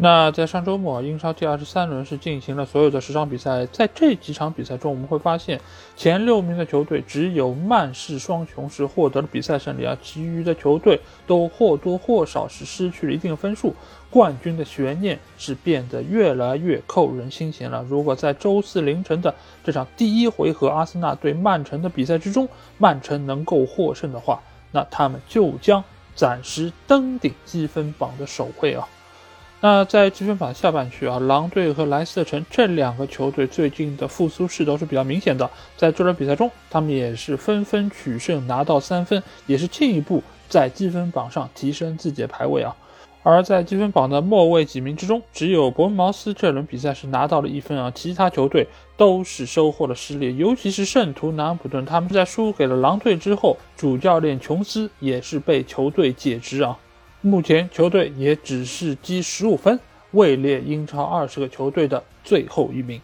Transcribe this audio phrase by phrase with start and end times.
[0.00, 3.66] 那在上周末，英超第二十三轮是进行了所有的十场比赛。
[3.66, 5.60] 在这几场比赛中，我们会发现
[5.96, 13.74] 前六名的球队只有曼市双雄是获得了比赛胜利啊，其余的球队都或多或少是失去了一定分数。
[14.08, 17.84] 冠军的悬念是变得越来越扣人心弦了。
[17.88, 19.34] 如果在周四凌晨的
[19.64, 25.82] 这场第一回合阿森纳对曼城的比赛之中，曼城能够获胜的话，那他们就将
[26.14, 28.86] 暂时登顶积分榜的首位啊。
[29.60, 35.50] 那在积分榜下半区啊，狼队和莱斯特城这两个球队最近的复苏势头是比较明显的。
[35.76, 42.76] 在这轮比赛中，他们也是纷纷取胜，拿到三分，也是进一步在积分榜上提升自己的排位啊。
[43.24, 48.64] 而在积分榜的末位几名之中，只有伯恩茅斯这轮比赛是拿到了一分啊，其他球队
[48.96, 56.78] 都是收获了失利，尤其是圣徒南安普顿，他们在输给了狼队之后，主教练琼斯也是被球队解职啊。
[57.20, 59.80] 目前球队也只是积十五分，
[60.12, 63.00] 位列英超二十个球队的最后一名。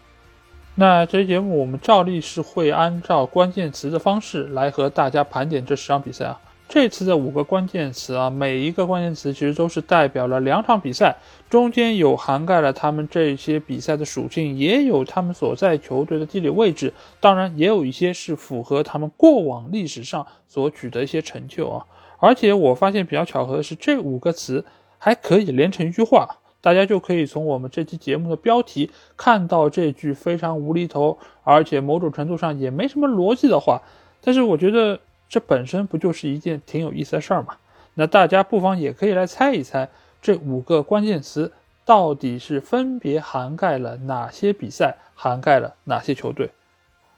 [0.75, 6.39] 那这期节目我们照例是会按照关键词的方式来和大家盘点这十场比赛啊。
[6.67, 11.15] 这次的五个关键词啊，每一个关键词其实都是代表了两场比赛，
[11.49, 21.85] 中间有涵盖了他们这些比赛的属性，也有他们所在球队的地理位置，当然也有一些是符合他们过往历史上所取得一些成就啊。
[22.19, 24.65] 而且我发现比较巧合的是，这五个词
[24.97, 33.81] 还可以连成一句话，大家就可以从我们这期节目的标题看到这句非常无厘头，而且某种程度上也没什么逻辑的话。
[34.21, 34.99] 但是我觉得
[35.29, 37.57] 这本身不就是一件挺有意思的事儿吗？
[37.93, 39.89] 那大家不妨也可以来猜一猜，
[40.21, 41.51] 这五个关键词
[41.85, 46.49] 到底是分别涵盖了哪些比赛，涵盖了哪些球队？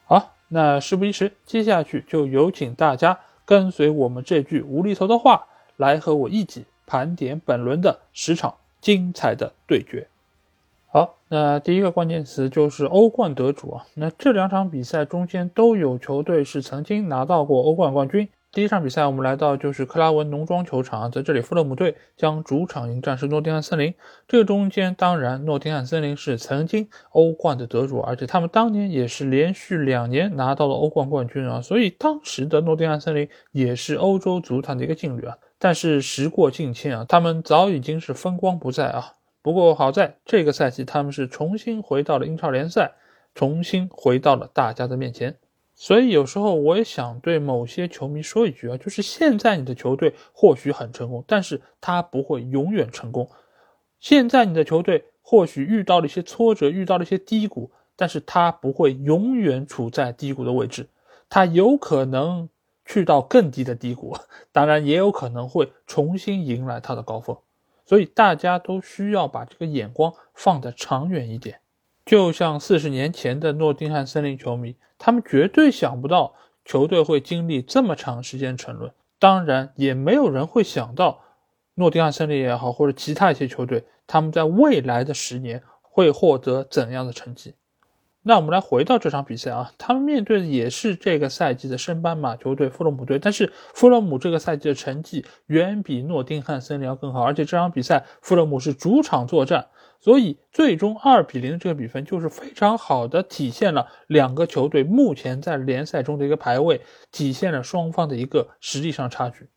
[0.05, 3.19] 好，那事不宜迟，接下去就有请大家。
[3.47, 5.47] 跟随我们这句无厘头的话，
[5.77, 10.09] 来和我一起盘点本轮的十场精彩的对决。
[10.89, 13.85] 好，那第一个关键词就是欧冠得主啊。
[13.93, 18.27] 那这两场比赛中间都有球队是曾经拿到过欧冠冠军。
[18.57, 23.93] 第一场比赛，我们来到就是克拉文农庄球场，在这里，富勒姆队将主场迎战是诺丁汉森林。
[24.27, 35.37] 这中间当然，诺丁汉森林是曾经欧冠的得主，而且他们当年也是连续两年拿到了欧冠冠军啊，所以当时的诺丁汉森林也是欧洲足坛的一个劲旅啊。
[35.59, 39.13] 但是时过境迁啊，他们早已经是风光不再啊。
[39.43, 42.93] 不过好在这个赛季，他们是重新回到了英超联赛，
[43.35, 45.35] 重新回到了大家的面前。
[45.79, 53.29] 所以有时候我也想对某些球迷说一句啊，就是现在你的球队或许很成功，但是他不会永远成功。
[53.99, 60.89] 现在你的球队或许遇到了一些挫折，遇到了一些低谷，但是他不会永远处在低谷的位置，
[61.29, 62.49] 他有可能
[62.83, 64.17] 去到更低的低谷，
[64.51, 67.37] 当然也有可能会重新迎来他的高峰。
[67.85, 71.59] 所以大家都需要把这个眼光放得长远一点。
[72.07, 78.89] 就像四十年前的诺丁汉森林球迷，他们绝对想不到球队会经历这么长时间沉沦。
[79.19, 81.19] 当然，也没有人会想到
[81.75, 87.55] 诺丁汉森林也好，或者其他一些球队，他们在未来的十年会获得怎样的成绩。
[88.21, 99.67] 那我们来回到这场比赛啊，他们面对的也是这个赛季的升班马球队富勒姆队，但是富勒姆这个赛季的成绩远比诺丁汉森林要更好，而且这场比赛富勒姆是主场作战。
[99.99, 109.49] 所以，最终二比零这个比分就是非常好的体现了两个球队目前在联赛中的一个排位，体现了双方的一个实力上差距。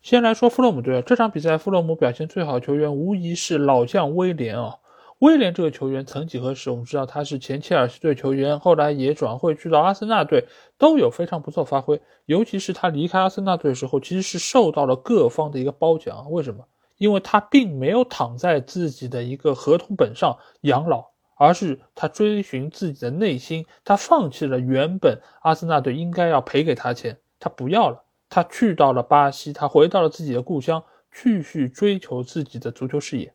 [0.00, 4.76] 先来说富勒姆队，这场比赛富勒姆表现最好球员无疑是老将威廉啊。
[5.18, 10.46] 威廉这个球员曾几何时，我们知道他是前切尔西队球员，后来也转会去到阿森纳队，
[10.78, 12.00] 都有非常不错发挥。
[12.24, 16.30] 尤其是他离开阿森纳队的时候，其实是受到了各方的一个褒奖。
[16.30, 16.64] 为什么？
[17.00, 33.32] 因为他并没有躺在自己的一个合同本上养老，而是他追寻自己的内心，他放弃了原本阿森纳队应该要赔给他钱，他不要了，他去到了巴西，他回到了自己的故乡，继续追求自己的足球事业。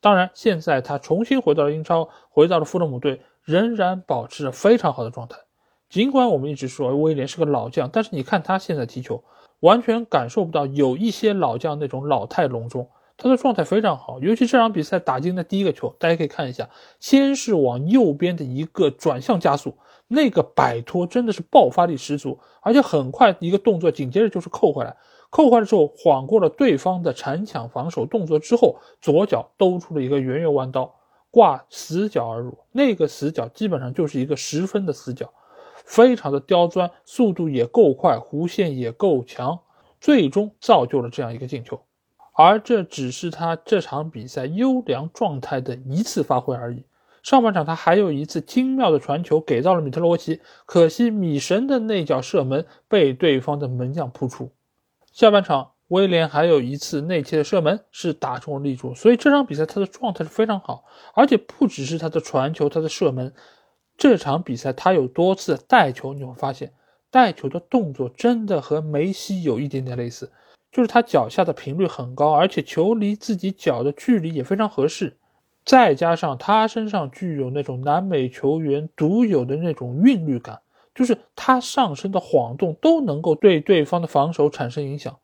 [0.00, 5.36] 当然，现在他重新回到了英超，回到了富勒姆队，仍然保持着非常好的状态。
[5.90, 9.22] 尽管我们一直说威廉是个老将，但是你看他现在踢球。
[9.60, 14.18] 完全感受不到有一些老将那种老态龙钟，他的状态非常好。
[14.20, 16.68] 尤其这场比赛打进的第一个球，大家可以看一下，
[17.00, 19.76] 先是往右边的一个转向加速，
[20.08, 24.96] 那个摆脱真的是爆发力十足，而且很快一个动作，紧接着就是扣回来，
[25.30, 30.94] 扣回来之后晃过了对方的缠抢防守动作之后，左脚兜出了一个圆月弯刀，
[31.30, 32.58] 挂死角而入。
[32.72, 35.32] 那个死角基本上就是一个十分的死角，
[35.84, 39.60] 非常的刁钻，速度也够快，弧线也够强，
[40.00, 41.80] 最终造就了这样一个进球。
[42.34, 46.84] 而这只是他这场比赛优良状态的一次发挥而已。
[47.22, 54.50] 上半场他还有一次精妙的传球给到了米特洛维奇，可惜米神的那脚射门被对方的门将扑出。
[55.10, 60.84] 下半场威廉还有一次内切的射门是打中了立柱，所以这场比赛他的状态是非常好，
[61.14, 63.32] 而且不只是他的传球、他的射门，
[63.96, 66.74] 这场比赛他有多次带球，你会发现
[67.10, 70.30] 带球的动作真的和梅西有一点点类似，
[70.74, 75.16] 就是他脚下的频率很高，而且球离自己脚的距离也非常合适。
[75.64, 80.60] 再加上他身上具有那种南美球员独有的那种韵律感，
[80.92, 85.16] 就是他上身的晃动都能够对对方的防守产生影响，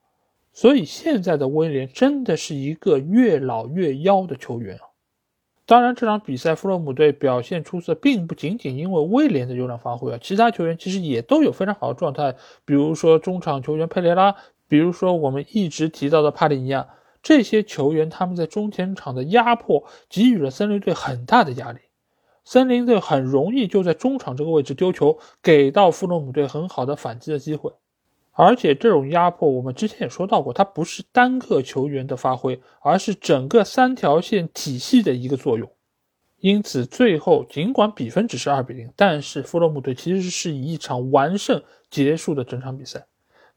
[0.52, 4.86] 所以现在的威廉真的是一个越老越妖的球员啊！
[5.66, 14.34] 当然，这场比赛弗洛姆队表现出色，并不仅仅因为威廉的优良发挥啊，其他球员其实也都有非常好的状态，比如说中场球员佩雷拉，
[14.70, 16.88] 比如说我们一直提到的帕里尼亚。
[17.22, 21.78] 这些球员他们在中前场的压迫给予了森林队很大的压力，
[22.46, 27.70] 森林队很容易就在中场这个位置丢球，给到弗洛姆队很好的反击的机会。
[28.32, 35.70] 而且这种压迫我们之前也说到过，它不是单个球员的发挥，而是整个三条线体系的一个作用。
[36.38, 43.04] 因此，最后尽管比分只是二比零，但是弗洛姆队其实是以一场完胜结束的整场比赛。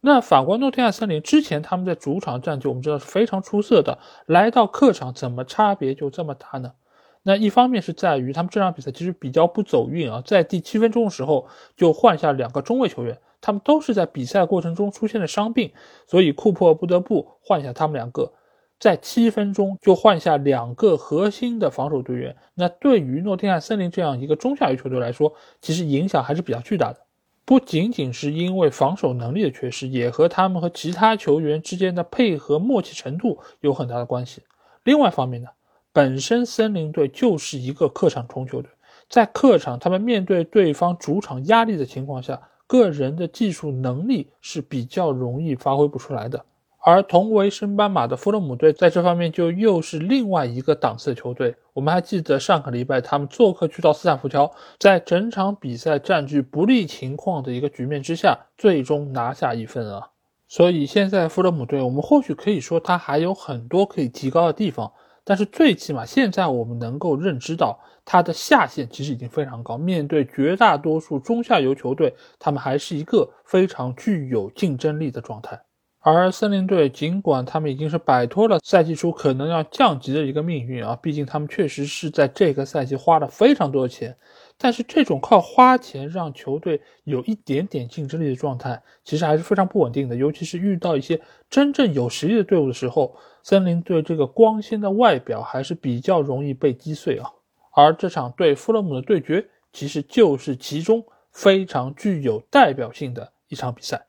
[0.05, 6.73] 那反观诺丁汉森林，之前他们在主场战绩我们知道是非常出色的，来到客场怎么差别就这么大呢？
[7.21, 11.47] 那一方面是在于他们这场比赛其实比较不走运啊，在第七分钟的时候
[11.77, 15.71] 就换下两个中卫球员，他们都是在比赛过程中出现了伤病，
[16.06, 18.33] 所以库珀不得不换下他们两个，
[18.81, 26.99] 在七分钟就换下两个核心的防守队员，那对于诺丁汉森林这样一个中下游球队来说，其实影响还是比较巨大的。
[27.45, 34.42] 不仅仅是因为防守能力的缺失，也和他们和其他球员之间的配合默契程度有很大的关系。
[34.84, 35.50] 另外一方面呢，
[35.92, 38.72] 本身森林队就是一个客场冲球队，
[39.10, 46.45] 在客场他们面对对方主场压力的情况下，个人的技术能力是比较容易发挥不出来的。
[46.85, 51.56] 而同为升班马的弗洛姆队在这方面就又是另外一个档次的球队。
[51.71, 60.09] 我们还记得上个礼拜他们做客去到斯坦福桥，在整场比赛占据不利情况的一个局面之下，最终拿下一分啊！
[60.50, 64.91] 所以现在弗洛姆队，我们或许可以说他还有很多可以提高的地方，
[65.24, 69.77] 但是最起码现在我们能够认知到他的下限其实已经非常高。
[69.77, 75.57] 面对绝大多数中下游球队，他们还是一个非常具有竞争力的状态。
[76.05, 84.13] 而森林队尽管他们已经是摆脱了赛季初可能要降级的一个命运啊，毕竟他们确实是在这个赛季花了非常多的钱，
[84.57, 90.16] 但是这种靠花钱让球队有一点点竞争力的状态，其实还是非常不稳定的。
[90.18, 97.31] 尤其是遇到一些真正有实力的队伍的时候，森林队这个光鲜的外表还是比较容易被击碎啊。
[97.71, 104.06] 而这场对弗勒姆的对决，其实就是其中非常具有代表性的一场比赛。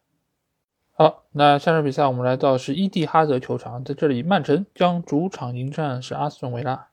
[0.96, 6.86] 好，那下场比赛我们来到是伊蒂哈德球场，在这里曼城将主场迎战是阿斯顿维拉。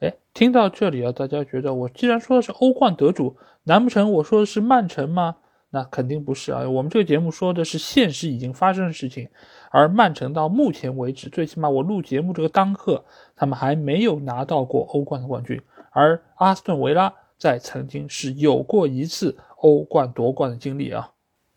[0.00, 5.36] 哎，听到这里啊，大家觉得我既然说的是欧冠得主，难不成我说的是曼城吗？
[5.70, 9.26] 那肯定不是啊，我们这个节目说的是现实已经发生的事情，
[9.70, 15.58] 而曼城到目前为止，最起码我录节目这个当刻，他们还没有拿到过欧冠的冠军，
[15.92, 21.10] 而阿斯顿维拉在曾经是有过一次欧冠夺冠的经历啊。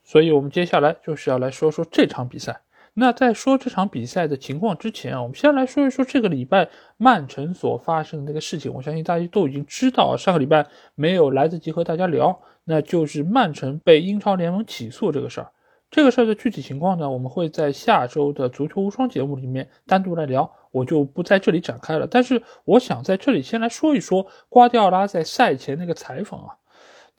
[0.10, 2.62] 所以，我们接下来就是要来说说这场比赛。
[2.96, 8.74] 那在说这场比赛的情况之前啊，我们先来说一说这个礼拜曼城所发生的那个事情。
[8.74, 15.52] 我相信大家都已经知道，上个礼拜没有来得及和大家聊，那就是曼城被英超联盟起诉这个事儿。
[15.92, 22.08] 这个事儿的具体情况呢，我们会在下周的足球无双节目里面单独来聊，我就不在这里展开了。
[22.10, 26.56] 但是，我想在这里先来说一说瓜迪奥拉在赛前那个采访啊。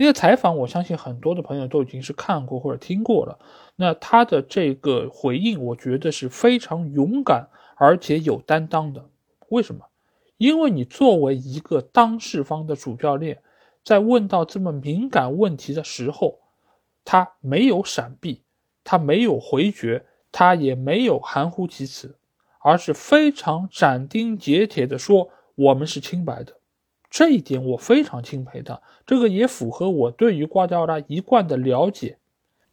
[0.00, 3.38] 那个采访，我相信很多的朋友都已经是看过或者听过了。
[3.76, 9.10] 那他的这个回应，我觉得是非常勇敢而且有担当的。
[9.50, 9.84] 为什么？
[10.38, 13.42] 因为你作为一个当事方的主教练，
[13.84, 16.38] 在问到这么敏感问题的时候，
[17.04, 18.40] 他没有闪避，
[18.82, 22.16] 他没有回绝，他也没有含糊其辞，
[22.62, 26.56] 而是非常斩钉截铁地说：“我们是清白的。”
[27.10, 32.16] 这一点我非常钦佩他，这个也符合我对于瓜迪奥拉一贯的了解。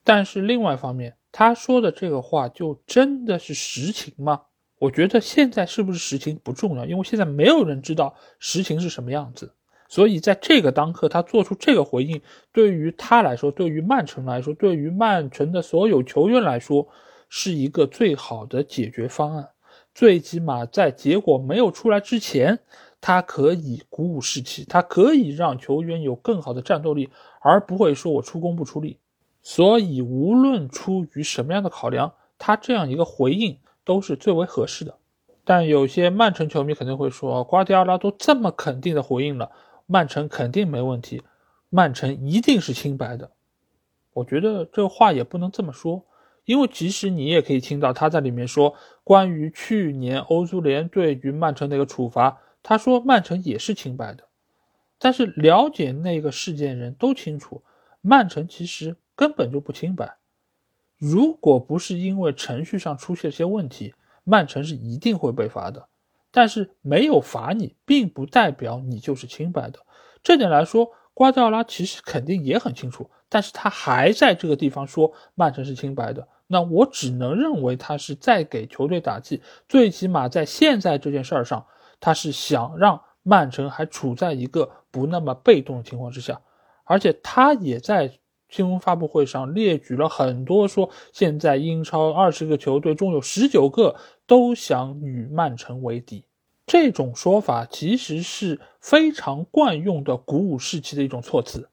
[0.04, 4.44] 但是另外一方面，他说的这个话就真的是实情吗？
[4.80, 9.52] 我觉得现在是不是实情不重要，因为现在没有人知道实情是什么样子。
[9.90, 16.88] 所以在这个当刻，他做出这个回应，对于他来说，对于曼城来说，对于曼城的所有球员来说，
[17.28, 19.50] 是一个最好的解决方案。
[19.96, 22.60] 最起码在结果没有出来之前，
[23.00, 27.10] 他可以鼓舞士气，他可以让球员有更好的战斗力，
[27.42, 29.00] 而不会说我出工不出力。
[29.42, 34.96] 所以，无论出于什么样的考量，他这样一个回应都是最为合适的。
[35.46, 39.52] 但有些曼城球迷肯定会说，瓜迪奥拉都这么肯定的回应了，
[39.86, 41.24] 曼城肯定没问题，
[41.70, 43.32] 曼城一定是清白的。
[44.14, 46.04] 我觉得这话也不能这么说。
[46.44, 48.74] 因为其实你也可以听到他在里面说，
[49.04, 52.38] 关于去年欧足联对于曼城的一个处罚，
[52.70, 54.26] 他说曼城也是清白的。
[55.00, 57.64] 但是了解那个事件人都清楚，
[58.02, 60.18] 曼城其实根本就不清白。
[60.98, 63.94] 如果不是因为程序上出现些问题，
[64.26, 65.88] 曼城是一定会被罚的。
[66.30, 69.80] 但是没有罚你，并不代表你就是清白的。
[70.22, 76.28] 这点来说，瓜迪奥拉其实肯定也很清楚，但是他还在这个地方说曼城是清白的。
[76.48, 81.66] 那我只能认为他是在给球队打气，最起码在现在这件事儿上，
[82.00, 86.42] 他是想让曼城还处在一个不那么被动的情况之下，
[86.84, 96.24] 而且他也在新闻发布会上列举了很多，说现在英超二十个球队中有十九个都想与曼城为敌，
[96.66, 101.70] 这种说法其实是非常惯用的鼓舞士气的一种措辞。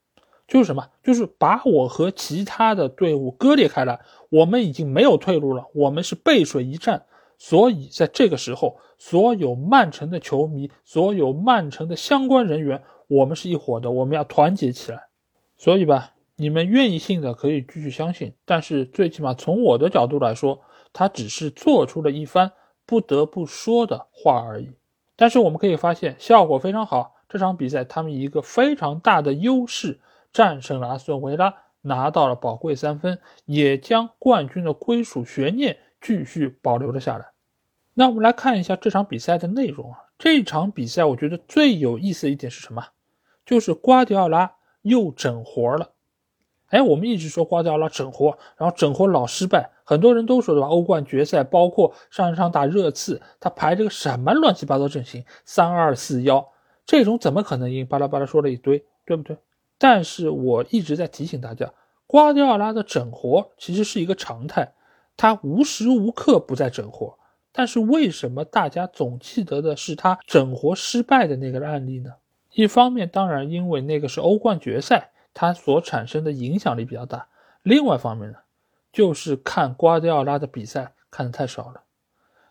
[0.47, 0.91] 就是什么？
[1.03, 4.01] 就是把我和其他的队伍割裂开来。
[4.29, 7.07] 我们已经没有退路了，我们是背水一战。
[7.39, 15.05] 所以在这个时候，所有曼城的球迷，所有曼城的相关人员，我们是一伙的，我们要团结起来。
[15.57, 20.61] 所以吧，你们愿意信的可以继续相信，但是最起码从我的角度来说，
[20.93, 22.53] 他只是做出了一番
[22.87, 24.71] 不得不说的话而已。
[25.17, 27.15] 但是我们可以发现，效果非常好。
[27.29, 30.01] 这场比赛，他们以一个非常大的优势。
[30.33, 37.31] 战胜了阿斯顿维拉，拿到了宝贵三分，也将冠军的归属悬念继续保留了下来。
[37.95, 39.99] 那我们来看一下这场比赛的内容啊。
[40.19, 42.85] 这场比赛我觉得最有意思的一点是什么？
[43.45, 45.91] 就是瓜迪奥拉又整活了。
[46.69, 50.67] 哎，我们一直说瓜迪奥拉整活，然后整活老失败，很多人都说对吧？
[50.69, 56.49] 欧冠决赛，包括上一场打热刺，他排这个什么乱七八糟阵型，三二四幺，
[56.85, 57.87] 这种怎么可能赢？
[57.87, 59.37] 巴拉巴拉说了一堆，对不对？
[59.79, 61.73] 但是我一直在提醒大家，
[62.07, 64.73] 瓜迪奥拉的整活其实是一个常态，
[65.17, 67.19] 他无时无刻不在整活。
[67.53, 72.15] 但是为什么大家总记得的是他整活失败的那个案例呢？
[72.53, 77.29] 一方面，当然因为那个是欧冠决赛，他所产生的影响力比较大；
[77.63, 78.39] 另外一方面呢，
[78.93, 81.83] 就是看瓜迪奥拉的比赛看的太少了。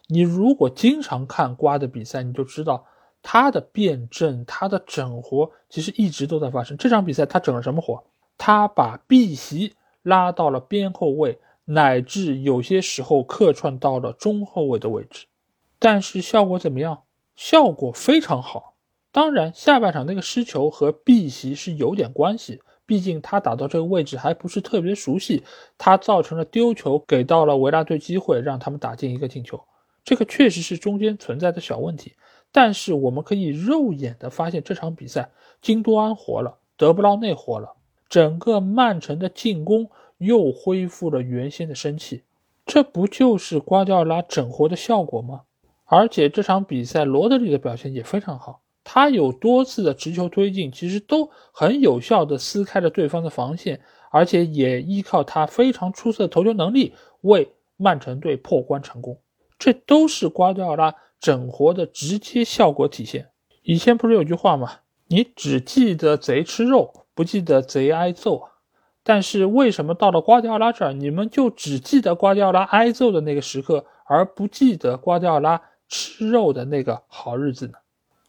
[0.08, 2.86] 你如果经常看瓜的比赛，你就知道。
[3.26, 6.76] 他的辩证，他的整活，其实一直都在发生。
[6.76, 8.04] 这场比赛他整了什么活？
[8.38, 15.28] 他把碧玺拉到了边后卫，乃至有些时候客串到了中后卫的位置。
[15.80, 17.04] 但是效果怎么样？
[17.36, 18.76] 效果非常好。
[19.12, 25.44] 当然，下半场那个失球和碧玺是有点关系，毕竟他打到这个位置还不是特别熟悉，
[25.78, 29.64] 他造成了丢球，给到了维拉队机会，让他们打进一个进球。
[30.04, 32.14] 这个确实是中间存在的小问题。
[32.52, 37.76] 但是我们可以肉眼的发现，这场比赛京多安活了，德布劳内活了，
[38.10, 39.90] 整个曼城的进攻
[40.24, 42.24] 又恢复了原先的生气，
[42.66, 45.42] 这不就是瓜迪奥拉整活的效果吗？
[45.86, 59.20] 而且这场比赛罗德里的表现也非常好，他有多次的直球推进，其实都很有效的撕开了对方的防线，而且也依靠他非常出色的投球能力为曼城队破关成功，
[59.60, 60.96] 这都是瓜迪奥拉。
[61.20, 63.30] 整活的直接效果体现。
[63.62, 64.80] 以前不是有句话吗？
[65.08, 68.52] 你只记得贼吃肉，不记得贼挨揍啊。
[69.04, 77.74] 但是为什么到了瓜迪奥拉这儿，你们就只记得瓜迪奥拉挨揍的那个时刻，而不记得瓜迪奥拉吃肉的那个好日子呢？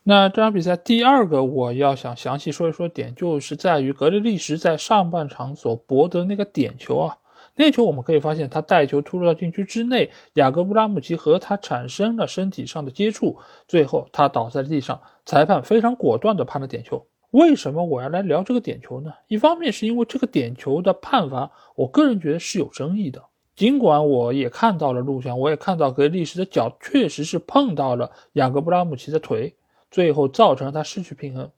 [0.03, 7.17] 那这场比赛第二个我要想详细说一说点，就是在于格雷利什在上半场所博得那个点球啊。
[7.57, 13.39] 那球我们可以发现，他带球突入到禁区之内，雅各布拉姆齐和他产生了身体上的接触，
[13.69, 17.07] 最后他倒在了地上，裁判非常果断地判了点球。
[17.35, 19.13] 为什么我要来聊这个点球呢？
[19.27, 23.25] 一方面是因为这个点球的判罚，我个人觉得是有争议的。
[23.57, 29.57] 尽管我也看到了录像，我也看到格里什的脚确实是碰到了雅各布拉姆齐的腿，
[29.91, 31.51] 最后造成了他失去平衡。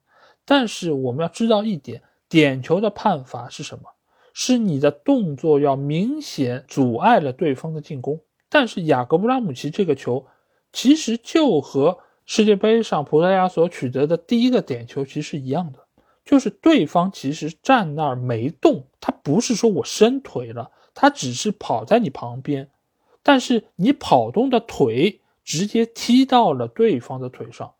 [0.47, 3.83] 但是我们要知道一点，点球的判罚是什么？
[4.33, 8.19] 是你的动作要明显阻碍了对方的进攻。
[8.49, 10.25] 但是雅各布拉姆齐这个球，
[10.73, 15.79] 其实就和世界杯上葡萄牙所取得的第一个点球其实是一样的，
[16.25, 22.69] 就是对方其实站那儿没动，他不是说我伸腿了，他只是跑在你旁边，
[23.23, 27.73] 但是你跑动的腿直接踢到了对方的腿上。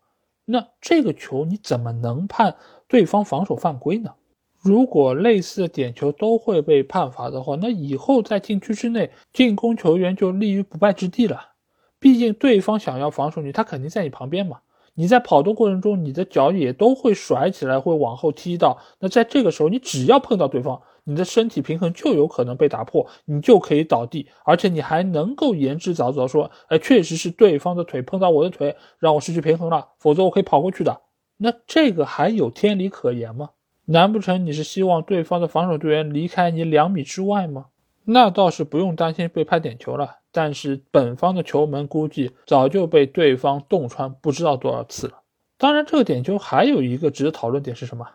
[0.45, 2.55] 那这个球你怎么能判
[2.87, 4.13] 对方防守犯规呢？
[4.61, 11.51] 如果类似的点球都会被判罚的话，那以后在禁区之内进攻球员就立于不败之地了。
[11.99, 14.59] 毕竟对方想要防守你，他肯定在你旁边嘛。
[14.99, 18.79] 你在跑动过程中，你的脚也都会甩起来，会往后踢到。
[18.99, 31.01] 那在这个时候，你只要碰到对方，你的身体平衡就有可能被打破，你就可以倒地，而且你还能够言之凿凿说，哎，确实是对方的腿碰到我的腿，让我失去平衡了，否则我可以跑过去的。
[31.37, 33.51] 那这个还有天理可言吗？
[33.85, 37.67] 难不成你是希望对方的防守队员离开你两米之外吗？
[38.05, 40.17] 那倒是不用担心被判点球了。
[40.37, 45.23] 但是本方的球门估计早就被对方洞穿不知道多少次了。
[45.57, 48.07] 当然，这个点球还有一个值得讨论点是什么？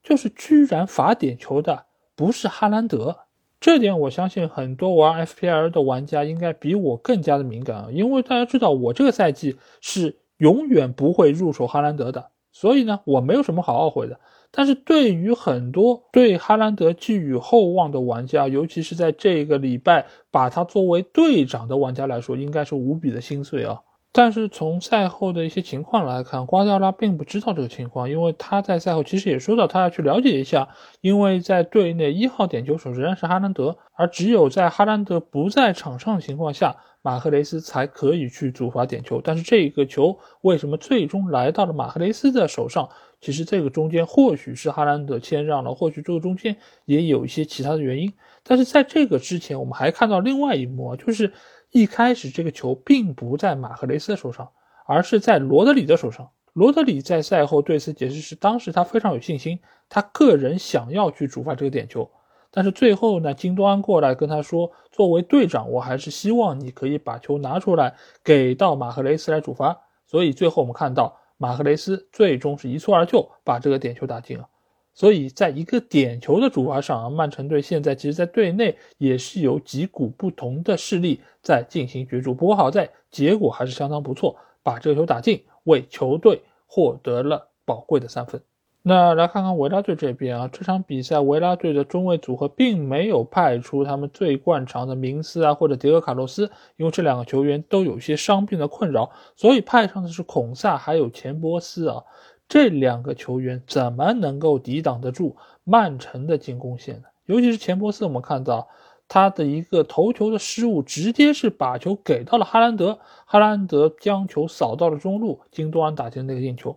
[0.00, 3.16] 就是居然罚点球的不是哈兰德。
[3.58, 14.20] 这点我相信很多玩 FPL 的玩家应该比我更加的敏感啊，因为大家知道我这个赛季是永远不会入手哈兰德的，所以呢，我没有什么好懊悔的。
[14.50, 23.80] 但是对于很多对哈兰德寄予厚望的玩家，尤其是在这个礼拜把他作为队长的玩家来说，应该是无比的心碎啊。
[24.10, 30.68] 但是从赛后的一些情况来看，瓜迪奥拉并不知道这个情况，因为他在赛后其实也说到，他要去了解一下，
[31.02, 39.20] 因为在队内一号点球手仍然是哈兰德，而只有在哈兰德不在场上的情况下，马赫雷斯才可以去主罚点球。
[39.22, 42.88] 但是这个球为什么最终来到了马赫雷斯的手上？
[43.20, 48.12] 其实这个中间或许是哈兰德谦让了，或许这个中间也有一些其他的原因。
[48.44, 51.32] 但是在这个之前，我们还看到另外一幕，就是
[51.72, 54.48] 一开始这个球并不在马赫雷斯的手上，
[54.86, 56.30] 而是在罗德里的手上。
[56.52, 62.08] 罗德里在赛后对此解释是，当时他非常有信心，他个人想要去主罚这个点球。
[62.52, 69.76] 但是最后呢，金多安过来跟他说，作为队长，我还是希望你可以把球拿出来给到马赫雷斯来主罚。
[70.06, 71.18] 所以最后我们看到。
[71.38, 74.48] 马克雷斯最终是一蹴而就把这个点球打进了，
[74.92, 82.34] 所以在一个点球的主罚上啊，曼城队现在其实，在队内也是有几股不同的势力在进行角逐。
[82.34, 88.42] 不过好在结果还是相当不错，把这个球打进，为球队获得了宝贵的三分。
[88.88, 102.02] 那来看看维拉队这边啊，这场比赛维拉队的中卫组合并没有派出他们最惯常的明斯啊或者迭戈卡洛斯，因为这两个球员都有些伤病的困扰，所以派上的是孔萨还有钱波斯啊。
[102.48, 107.08] 这两个球员怎么能够抵挡得住曼城的进攻线呢？
[107.26, 108.68] 尤其是钱波斯，我们看到
[109.06, 116.74] 他的一个头球的失误，直接是把球给到了哈兰德，哈兰德将球扫到了中路，京多安打进那个进球。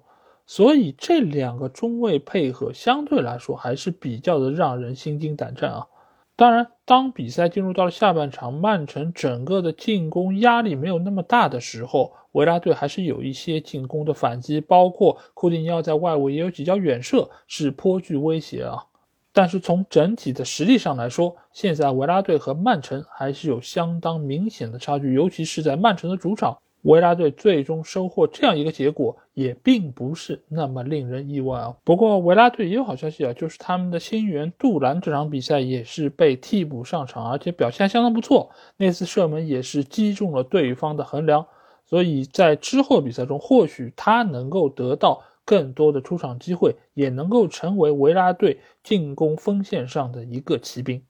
[0.53, 5.87] 所以这两个中卫配合相对来说还是比较的让人心惊胆战啊。
[6.35, 18.83] 当然，当比赛进入到了下半场，曼城整个的进攻压力没有那么大的时候，维拉队还是有一些进攻的反击，包括库蒂尼奥在外围也有几脚远射，是颇具威胁啊。
[19.31, 26.57] 但是从整体的实力上来说，现在维拉队和曼城还是有相当明显的差距，尤其是在曼城的主场。
[26.83, 31.75] 维拉队最终收获这样一个结果，也并不是那么令人意外啊。
[31.83, 38.49] 不过维拉队也有好消息啊，就是他们的新援杜兰这场比赛也是被替补上场，而且表现相当不错。
[38.77, 41.45] 那次射门也是击中了对方的横梁，
[41.85, 51.03] 所以在之后比赛中，或许他能够得到更多的出场机会，也能够成为维拉队进攻锋线上的一个骑兵。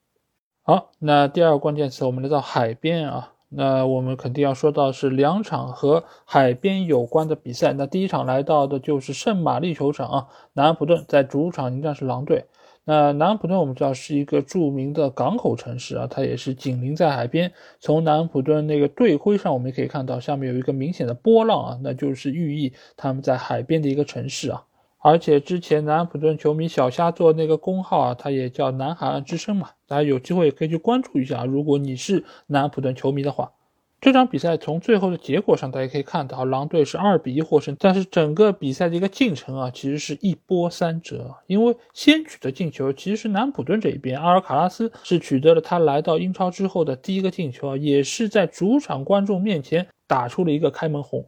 [0.64, 3.34] 好，那第二个关键词，我们来到海边啊。
[3.54, 7.74] 那我们肯定要说到是两场和海边有关的比赛。
[7.74, 12.46] 那第一场来到的就是圣玛丽球场啊，南安普顿在主场迎战是狼队。
[12.86, 17.52] 那南安普顿我们知道是一个著名的港口城市啊，它也是紧邻在海边。
[17.80, 24.64] 从南安普顿那个队徽上，我们也可以看到下面有一个明显的波浪啊，那就是寓意他们在海边的一个城市啊。
[25.04, 31.44] 而且之前南安普顿球迷小虾做那个公号啊，它也叫南海岸之声嘛，大家有机会也可以去关注一下。
[31.44, 33.52] 如果你是南安普顿球迷的话，
[34.00, 37.76] 这场比赛从最后的结果上，大家可以看到狼队是二比一获胜。
[37.80, 41.36] 但是整个比赛的一个进程啊，其实是一波三折。
[41.48, 51.26] 因为先取得进球其实是南安普顿这一边，阿尔卡拉斯是取得了他来到英超之后的第一个进球啊，也是在主场观众面前打出了一个开门红。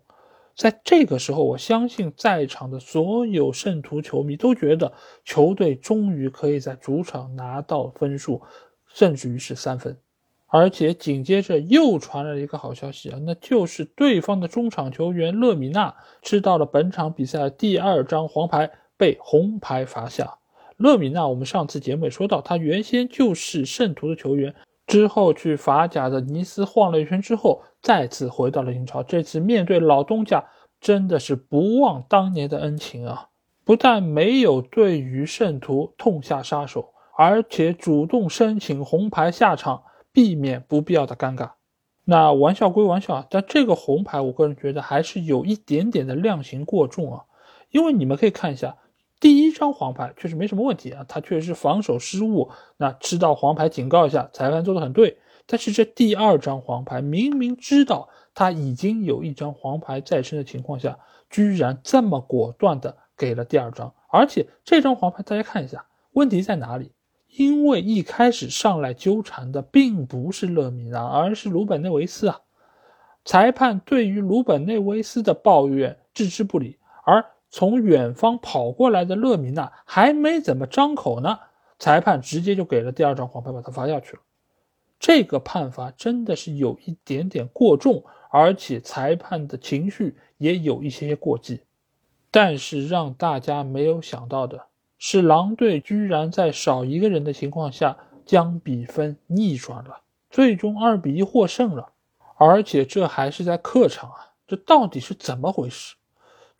[0.56, 4.94] 在这个时候，我相信在场的所有圣徒球迷都觉得
[5.26, 8.42] 球队终于可以在主场拿到分数，
[8.94, 9.98] 甚至于是三分。
[10.46, 20.38] 而且紧接着又传来了一个好消息啊，那就是对方的中场球员勒米纳吃到了本场比赛的第二张黄牌，被红牌罚下。
[20.78, 24.54] 勒米纳，我们上次节目也说到，他原先就是圣徒的球员，
[24.88, 29.02] 之后去法甲的尼斯晃了一圈之后，再次回到了英超。
[29.04, 30.44] 这次面对老东家，
[30.80, 33.30] 真的是不忘当年的恩情啊！
[33.64, 39.84] 不但没有对于圣徒痛下杀手，而且主动申请红牌下场。
[40.16, 41.54] 避免不必要的尴尬，
[42.06, 47.24] 那玩笑归玩笑啊，但这个红牌，我个人觉得还是有一点点的量刑过重啊。
[47.72, 48.78] 因为你们可以看一下，
[49.24, 55.18] 第一张黄牌确实没什么问题啊，他确实是防守失误，那吃到黄牌警告一下，裁判做的很对。
[55.46, 66.92] 但是这第二张黄牌，明明知道他已经有一张黄牌在身的情况下，居然这么果断的给了第二张，而且这张黄牌大家看一下，问题在哪里？
[67.38, 72.42] 因为一开始上来纠缠的并不是勒米纳，而是鲁本内维斯啊！
[73.24, 77.24] 裁判对于鲁本内维斯的抱怨置之不理，而
[77.56, 81.38] 从远方跑过来的勒米纳还没怎么张口呢，
[81.78, 84.24] 裁判直接就给了第二张黄牌，把他罚下去了。
[85.00, 91.62] 这个判罚真的是有一点点过重，而且裁判的情绪也有一些些过激。
[92.32, 94.66] 但是让大家没有想到的。
[94.98, 101.92] 是狼队居然在少一个人的情况下将比分逆转了，最终二比一获胜了，
[102.38, 104.34] 而且这还是在客场啊！
[104.48, 105.94] 这到底是怎么回事？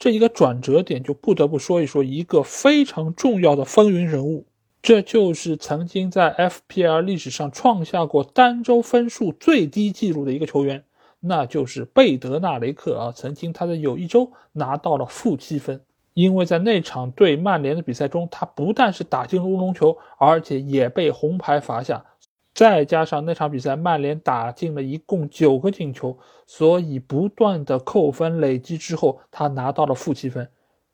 [0.04, 4.46] 这一个转折点就不得不说一说一个非常重要的风云人物，
[4.82, 10.84] 这就是曾经在 FPL 历史上创下过单周分数最低纪录的一个球员，
[11.22, 13.14] 那就是贝德纳雷克啊！
[13.16, 15.80] 曾经他在有一周拿到了负七分。
[16.14, 22.04] 因为在那场对曼联的比赛中，他不但是打进了乌龙球，而且也被红牌罚下，
[22.54, 30.48] 再加上那场比赛曼联打进了一共九个进球，所以不断的扣分累积之后，他拿到了负七分，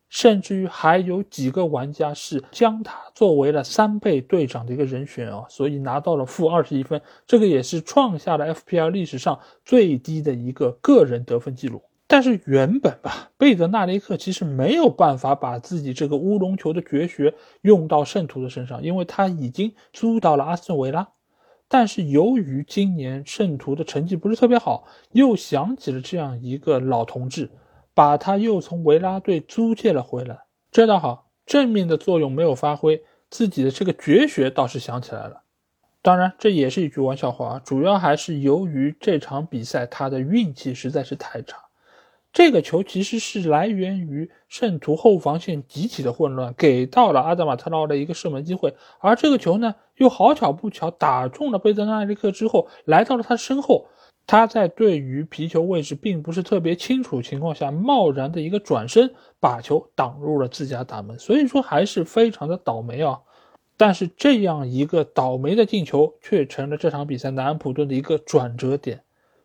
[0.08, 11.84] 甚至于还有几个玩家是将他作为了三倍队长的一个人选啊，所以拿到了负二十一分，这个也是创下了 FPL 历史上最低的一个个人得分记录。
[12.08, 21.10] 但是原本吧，贝德纳雷克其实没有办法把自己这个乌龙球的绝学用到圣徒的身上，因为他已经租到了阿斯顿维拉。
[21.72, 27.52] 但是由于今年圣徒的成绩不是特别好，又想起了这样一个老同志，
[27.94, 30.40] 把他又从维拉队租借了回来。
[30.72, 35.44] 这倒好，正面的作用没有发挥，自己的这个绝学倒是想起来了。
[36.02, 41.69] 当然，这也是一句玩笑话，主要还是由于这场比赛他的运气实在是太差。
[42.32, 53.88] 这个球其实是来源于圣徒后防线极其的混乱，给到了阿德马特劳的一个射门机会，而这个球呢，又好巧不巧打中了贝德纳利克之后，来到了他身后，
[54.28, 63.20] 他在对于皮球位置并不是特别清楚情况下，贸然的一个转身，把球挡入了自家大门，所以说还是非常的倒霉啊。
[63.76, 69.02] 但是这样一个倒霉的进球，却成了这场比赛南安普顿的一个转折点。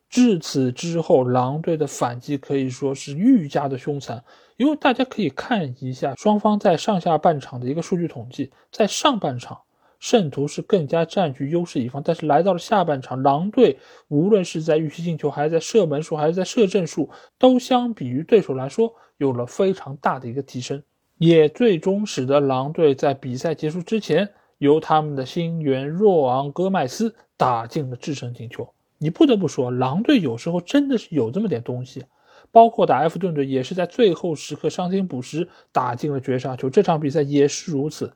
[0.08, 4.22] 至此之后，狼队的反击可以说是愈加的凶残。
[4.56, 9.60] 因为大家可以看一下双方在上下半场的一个数据统计，在上半场，
[9.98, 20.80] 圣徒是更加占据优势一方，但是来到了下半场，狼队无论是在预期进球，还是在射门数，还是在射正数，都相比于对手来说有了非常大的一个提升，
[21.18, 28.73] 也最终使得狼队在比赛结束之前，由他们的新援若昂·戈麦斯打进了制胜进球。
[28.98, 32.04] 你不得不说，狼队有时候真的是有这么点东西，
[32.50, 36.70] 包括打埃弗顿队也是在最后时刻伤停补时打进了绝杀球。
[36.70, 38.12] 这场比赛也是如此。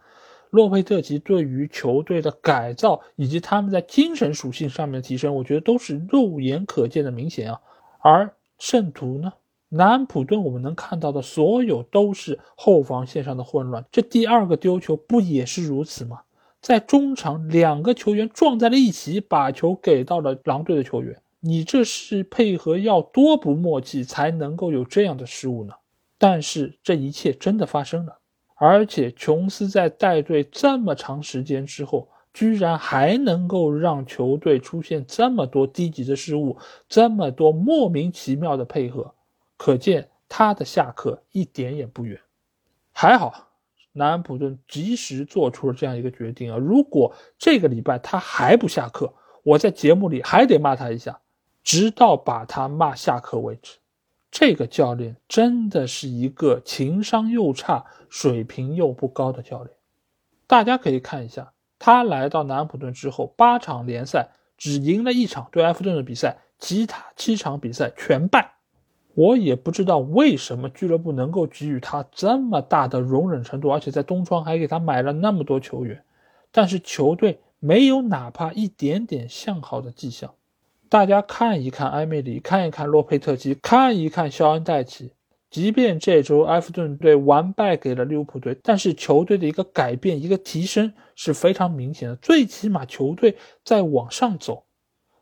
[0.51, 7.61] 洛佩特吉对于球队的改造以及他们在精神属性上面的提升，我觉得都是肉眼可见的明显啊。
[8.01, 9.35] 而圣徒呢，
[9.69, 13.85] 南安普顿我们能看到的所有都是后防线上的混乱。
[13.93, 16.21] 这第二个丢球不也是如此吗？
[16.61, 21.23] 在中场，两个球员撞在了一起，把球给到了狼队的球员。
[21.41, 25.75] 你这是配合要多不默契才能够有这样的失误呢？
[26.19, 28.19] 但是这一切真的发生了，
[28.57, 39.15] 而且琼斯在带队这么长时间之后，居然还能够让球队出现这么多低级的失误，这么多莫名其妙的配合，
[39.57, 42.21] 可见他的下课一点也不远。
[42.93, 43.48] 还好。
[43.99, 46.57] 南安普顿及时做出了这样一个决定啊！
[46.57, 51.21] 如果这个礼拜他还不下课，我在节目里还得骂他一下，
[51.63, 53.77] 直到把他骂下课为止。
[54.31, 59.75] 这个教练真的是一个情商又差、水平又不高的教练。
[60.47, 68.58] 大家可以看一下，他来到南安普顿之后，八场联赛只赢了一场对埃弗顿的比赛，其他七场比赛全败。
[69.19, 76.01] 我也不知道为什么俱乐部能够给予他这么大的容忍程度，而且在冬窗还给他买了那么多球员，
[76.53, 80.33] 但是球队没有哪怕一点点向好的迹象。
[80.89, 85.11] 大家看一看埃梅里，看一看洛佩特吉，看一看肖恩戴奇。
[85.51, 92.15] 即便这周埃弗顿队完败给了利物浦队，但是球队的一个改变、一个提升是非常明显的。
[92.17, 94.63] 最起码球队在往上走，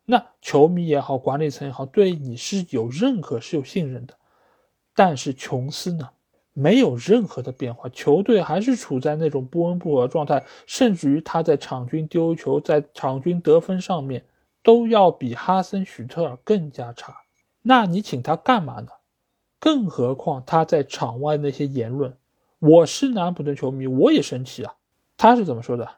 [0.07, 4.15] 那球迷也好，管理层也好，对你是有认可、是有信任的。
[4.95, 6.09] 但是琼斯呢，
[6.55, 14.25] 没有任何的变化，球队还是处在那种不温不火的状态，甚至于他在场均丢球、在场均得分上面。
[14.63, 17.15] 都要比哈森许特尔更加差，
[17.63, 18.89] 那你请他干嘛呢？
[19.61, 22.17] 更何况他在场外那些言论，
[22.59, 24.75] 我是南普顿球迷，我也生气啊。
[25.17, 25.89] 他是怎么说的？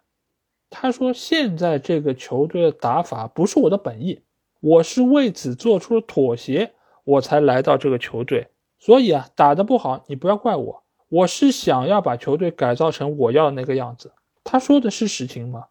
[0.71, 4.23] 他说现在这个球队的打法不是我的本意，
[4.61, 6.73] 我是为此做出了妥协，
[7.05, 8.49] 我才来到这个球队。
[8.79, 14.13] 所以啊，打得不好你不要怪我，我是想要把球队改造成我要的那个样子。
[14.45, 15.67] 他说的是实情吗？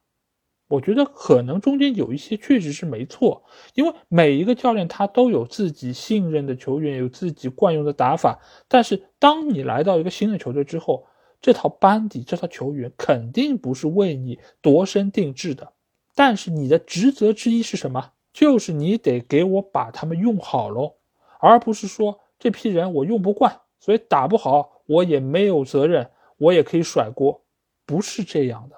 [0.70, 8.40] 我觉得可能中间有一些确实是没错，因为每一个教练他都有自己信任的球员，有自己惯用的打法。
[8.68, 11.06] 但是当你来到一个新的球队之后，
[11.42, 15.74] 这套班底、这套球员肯定不是为你度身定制的。
[16.16, 18.12] 但是你的职责之一是什么？
[18.34, 20.96] 就是你得给我把他们用好喽，
[21.40, 27.44] 而不是说这批人我用不惯，所以打不好我也没有责任，我也可以甩锅，
[27.86, 28.76] 不是这样的。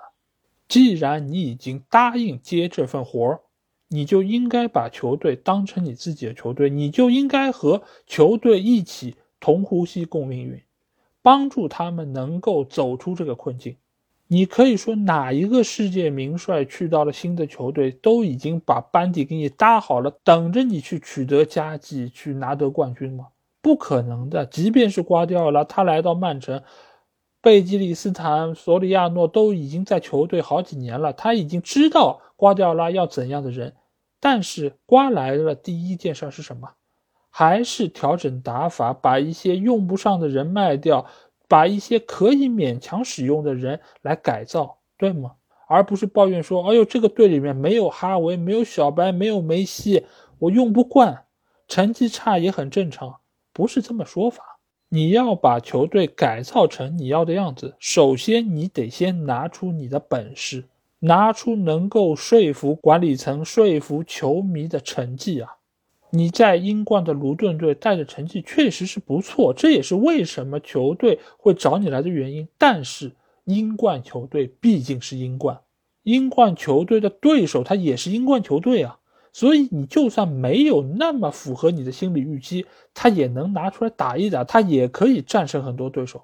[0.69, 3.41] 既然你已经答应接这份活儿，
[3.89, 10.62] 你就应该把球队当成你自己的球队，你就应该和球队一起同呼吸共命运，
[11.29, 13.77] 帮助他们能够走出这个困境。
[14.25, 23.27] 你可以说哪一个世界名帅去到了新的球队，都已经把班底给你搭好了，等着你去取得佳绩，去拿得冠军吗？
[23.61, 24.43] 不可能的。
[24.47, 26.63] 即便是瓜迪奥拉，他来到曼城。
[27.41, 33.75] 贝基里斯坦、索里亚诺都已经在球队好几年了，他已经知道瓜迪奥拉要怎样的人。
[34.19, 36.71] 但是瓜来了，第一件事是什么？
[37.29, 41.05] 还是调整打法，把一些用不上的人卖掉，
[41.47, 45.33] 把一些可以勉强使用的人来改造，对吗？
[45.67, 50.03] 而不是抱怨说：“哎呦，这个队里面没有哈维，没有小白，没有梅西，
[50.39, 51.25] 我用不惯，
[51.67, 53.17] 成绩差也很正常。”
[53.53, 54.57] 不是这么说法。
[54.89, 60.63] 你要把球队改造成你要的样子，首先你得先拿出你的本事，
[60.97, 65.57] 拿出能够说服管理层、说服球迷的成绩啊！
[66.12, 72.48] 你在英冠的卢顿队带的成绩确实是不错，这也是为什么球队会找你来的原因。
[72.58, 75.60] 但是英冠球队毕竟是英冠，
[76.04, 79.00] 英冠球队的对手他也是英冠球队啊。
[79.32, 86.24] 所以你就算没有那么符合你的心理预期，他也能拿出来打一打，他也可以战胜很多对手。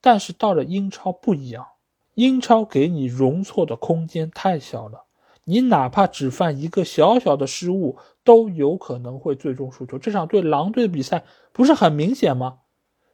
[0.00, 1.66] 但是到了英超不一样，
[2.14, 5.04] 英超给你容错的空间太小了，
[5.44, 9.96] 你哪怕只犯一个小小的失误，都有可能会最终输球。
[9.96, 12.58] 这场对狼队的比赛不是很明显吗？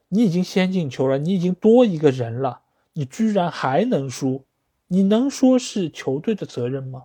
[0.08, 2.62] 你已经先进球了，你已经多一个人了，
[2.94, 4.44] 你居然还能输，
[4.88, 7.04] 你能说是球队的责任吗？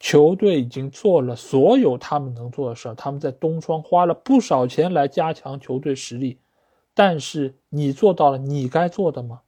[0.00, 6.40] 球队已经做了所有他们能做的事儿，他们在东窗花了不少钱来加强球队实力，
[6.92, 9.42] 但是你做到了你该做的吗？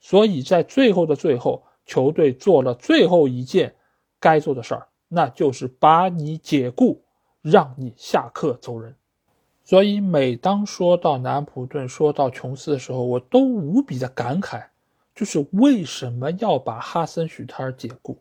[0.00, 3.76] 所以在最后的最后，球队做了最后一件
[4.18, 7.02] 该做的事儿，那就是把你解雇，
[7.48, 8.92] 让你下课走人。
[9.62, 14.64] 所以每当说到南普顿、说到琼斯的时候，我都无比的感慨，
[15.14, 18.18] 就是为什么要把哈森许特尔解雇？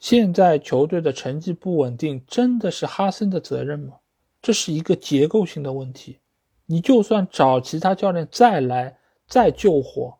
[0.00, 3.94] 现在球队的成绩不稳定，真的是哈森的责任吗？
[4.42, 6.18] 这是一个结构性的问题。
[6.66, 10.16] 你就算找其他教练再来再救火，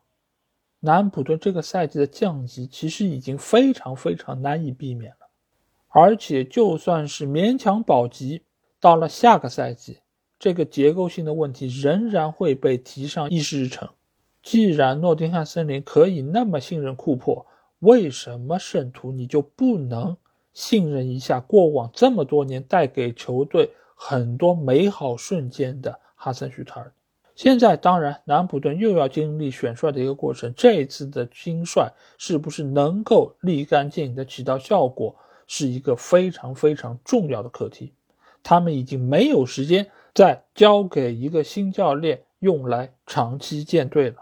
[0.79, 5.24] 南普顿这个赛季的降级其实已经非常非常难以避免了。
[5.97, 8.41] 而且就算是勉强保级，
[8.81, 9.99] 到了下个赛季，
[10.37, 13.87] 这个结构性的问题仍然会被提上议事日程。
[14.43, 17.45] 既然诺丁汉森林可以那么信任库珀，
[17.79, 20.17] 为什么圣徒你就不能
[20.51, 26.91] 信任一下过往这么多年带给球队很多美好瞬间的哈森许特尔？
[27.35, 30.53] 现在当然，南普顿又要经历选帅的一个过程。
[30.57, 35.15] 这一次的新帅是不是能够立竿见影的起到效果，
[35.47, 37.93] 是一个非常非常重要的课题。
[38.43, 44.17] 他们已经没有时间再交给一个新教练用来长期建队了。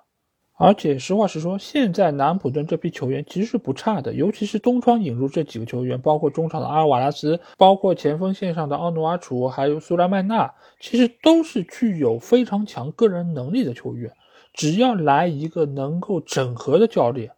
[0.56, 14.14] 而且实话实说，现在南普顿这批球员其实是不差的，尤其是东窗引入这几个球员，包括中场的阿尔瓦拉斯，包括前锋线上的奥努阿楚，还有苏莱曼纳，其实都是具有非常强个人能力的球员。
[14.54, 17.32] 只要来一个能够整合的教练，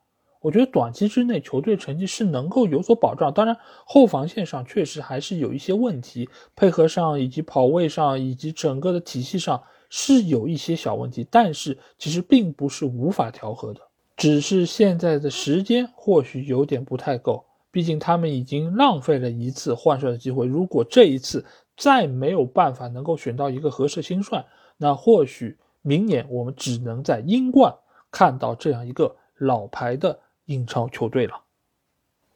[0.45, 3.33] 我觉得短期之内球队成绩是能够有所保障。
[3.33, 9.63] 当然，后防线上确实还是有一些问题，配合上以及跑位上以及整个的体系上。
[9.87, 13.79] 是有一些小问题，但是其实并不是无法调和的，
[14.17, 17.45] 只是现在的时间或许有点不太够。
[17.71, 21.45] 毕竟他们已经浪费了一次换帅的机会，如果这一次
[21.77, 24.43] 再没有办法能够选到一个合适新帅，
[24.75, 27.73] 那或许明年我们只能在英冠
[28.11, 31.41] 看到这样一个老牌的英超球队了。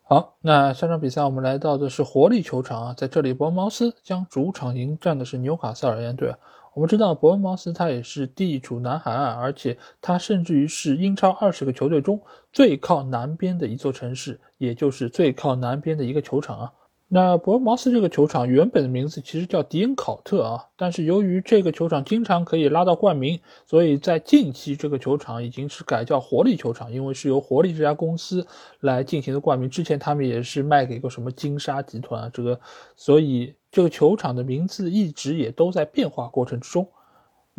[0.04, 6.36] 好，那下场比赛我们来到的是活力球场啊，在这里伯恩茅斯将主场迎战的是纽卡斯尔联队。
[6.74, 12.20] 我们知道伯恩茅斯它也是地处南海岸，而且它甚至于是英超二十个球队中
[12.52, 16.74] 最靠南边的一座城市，也就是最靠南边的一个球场啊。
[17.12, 28.46] 那伯恩茅斯这个球场原本的名字其实叫迪恩考特啊，但是由于这个球场经常可以拉到冠名，所以在近期这个球场已经是改叫活力球场，因为是由活力这家公司
[28.82, 29.68] 来进行的冠名。
[29.68, 32.60] 之前他们也是卖给过什么金沙集团啊，这个，
[32.96, 36.88] 所以这个球场的名字一直也都在变化过程之中。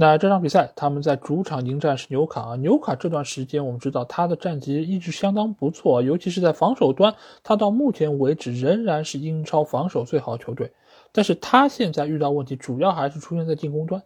[0.01, 2.57] 那这场比赛，他们在主场迎战是纽卡啊。
[2.57, 10.73] 纽卡这段时间，我们知道他的战绩一直相当不错，尤其是在防守端，他到目前为止仍然是英超防守最好的球队。
[11.13, 14.03] 但是他现在遇到问题，主要还是出现在进攻端，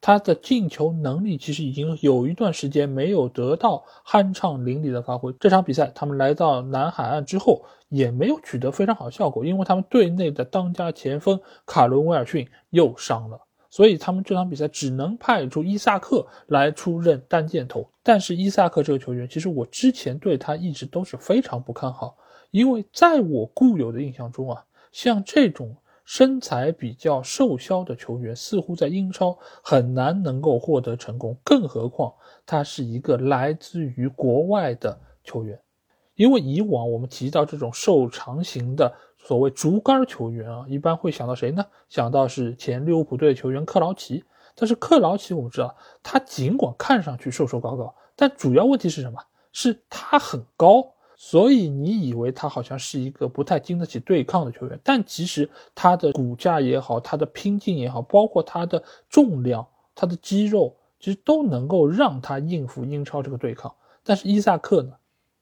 [0.00, 5.32] 他的进球能力其实已经有一段时间没有得到酣畅淋漓的发挥。
[5.38, 13.38] 这场比赛他们来到南海岸之后，也没有取得非常好的效果，因为他们队内的当家前锋卡伦威尔逊又伤了。
[13.78, 22.16] 所以他们这场比赛只能派出伊萨克来出任单箭头，但是伊萨克这个球员，其实我之前对他一直都是非常不看好，
[22.50, 32.12] 因为在我固有的印象中啊，像这种身材比较瘦削的球员，似乎在英超很难能够获得成功，更何况
[32.44, 35.56] 他是一个来自于国外的球员，
[36.16, 38.92] 因为以往我们提到这种瘦长型的。
[39.28, 41.62] 所谓竹竿球员啊，一般会想到谁呢？
[41.90, 44.24] 想到是前利物浦队球员克劳奇。
[44.54, 49.20] 但是克劳奇，我们知道他尽管看上去瘦瘦高高，但主要问题是什么？
[49.52, 63.70] 是他很高，所以你以为他好像是一个不太经得起对抗的球员，但其实他的骨架也好，他的拼劲也好，包括他的重量、他的肌肉，其实都能够让他应付英超这个对抗。
[64.02, 64.92] 但是伊萨克呢？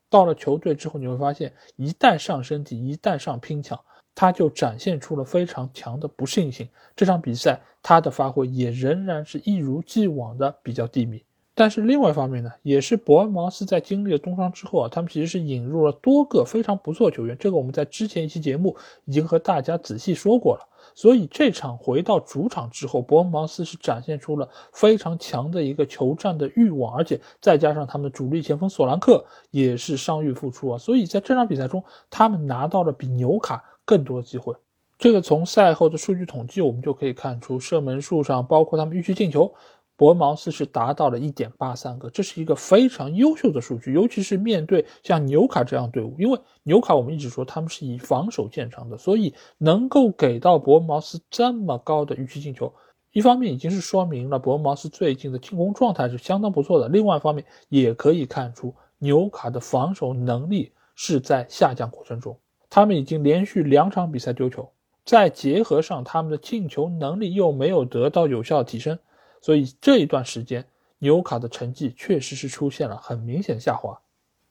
[0.09, 3.79] 到了球队之后，你会发现，一旦上身体，一旦上拼抢，
[4.15, 6.69] 他就展现出了非常强的不适应性。
[6.95, 11.23] 这场比赛他的发挥也仍然是一如既往的比较低迷。
[11.59, 17.37] 但是另外一方面呢，也是伯恩茅斯在经历了冬窗之后啊，他们其实是引入了多个非常不错球员。
[17.39, 20.69] 这个我们在之前一期节目已经和大家仔细说过了。
[20.97, 34.55] 所以这场回到主场之后，伯恩茅斯是展现出了非常强的一个求战的欲望，而且再加上他们的主力前锋索兰克也是伤愈复出啊，所以在这场比赛中，他们拿到了比纽卡更多的机会。
[34.99, 39.53] 这个从赛后的数据统计我们就可以看出，射门数上，包括他们预期进球。
[39.97, 52.71] 伯恩茅斯是达到了一点八三个，这是一个非常优秀的数据，尤其是面对像纽卡这样队伍，因为纽卡我们一直说他们是以防守见长的，所以能够给到伯恩茅斯这么高的预期进球，
[53.13, 64.71] 一方面已经是说明了伯恩茅斯最近的进攻状态是相当不错的，另外一方面也可以看出纽卡的防守能力是在下降过程中，他们已经连续两场比赛丢球，
[65.07, 68.99] 再结合上他们的进球能力又没有得到有效提升。
[69.41, 70.65] 所以这一段时间，
[70.99, 74.01] 纽卡的成绩确实是出现了很明显下滑，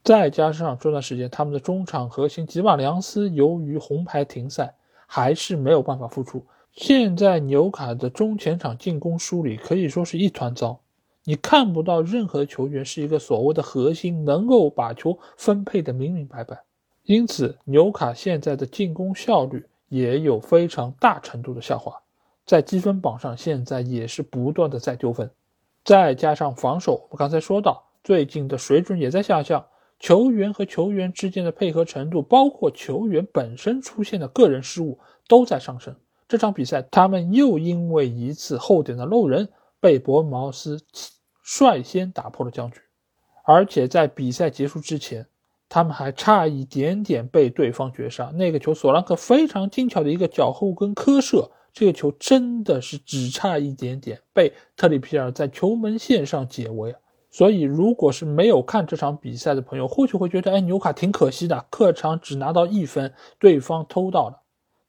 [0.04, 4.76] 再加上这段时间他们的中场核心吉马良斯由于红牌停赛，
[5.08, 6.46] 还是没有办法复出。
[6.72, 10.80] 现在纽卡的中前场进攻梳理可以说是一团糟，
[11.24, 16.62] 你看不到任何球员是一个所谓的核心，能够把球分配的明明白白。
[17.04, 22.02] 因此，纽卡现在的进攻效率也有非常大程度的下滑。
[22.46, 25.32] 在积分榜上，现在也是不断的在丢分，
[25.84, 29.66] 再加上防守，我刚才说到，最近的水准也在下降，
[30.00, 35.96] 球员和球员之间的配合程度，包括球员本身出现的个人失误都在上升。
[36.28, 40.80] 这场比赛，他们又因为一次后点的漏人，被伯恩茅斯
[41.44, 42.80] 率先打破了僵局，
[43.44, 45.26] 而且在比赛结束之前，
[45.68, 48.26] 他们还差一点点被对方绝杀。
[48.26, 51.50] 那个球，索兰克非常精巧的一个脚后跟磕射。
[51.76, 56.96] 这个球真的是只差一点点被特里皮尔在球门线上解围。
[57.30, 64.42] 所以，如果是没有看这场比赛的朋友，或许会觉得，哎，纽卡挺可惜的，客场只拿到一分，对方偷到了。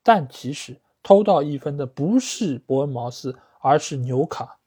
[0.05, 4.59] 但其实偷到一分的不是伯恩茅斯，而是纽卡。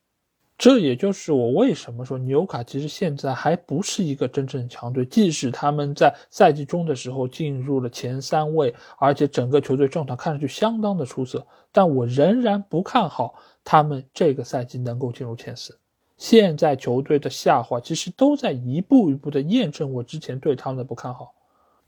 [0.60, 5.06] 这也就是我为什么说纽卡其实现在还不是一个真正强队。
[5.06, 15.80] 即使他们在赛季中的时候进入了前三位，而且整个球队状态看上去相当的出色，但我仍然不看好他们这个赛季能够进入前四。
[16.18, 21.34] 现在球队的下滑其实都在一步一步的验证我之前对他们的不看好。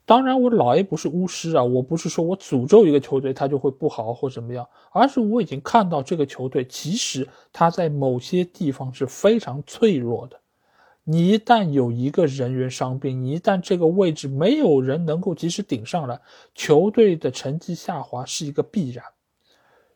[0.06, 10.38] 当然，我老 A 不是巫师啊，我不是说我诅咒一个球队他就会不好或怎么样，而是我已经看到这个球队其实他在某些地方是非常脆弱的。
[11.04, 16.20] 你一旦有一个人员伤病，你一旦这个位置没有人能够及时顶上来，
[16.54, 19.06] 球队的成绩下滑是一个必然。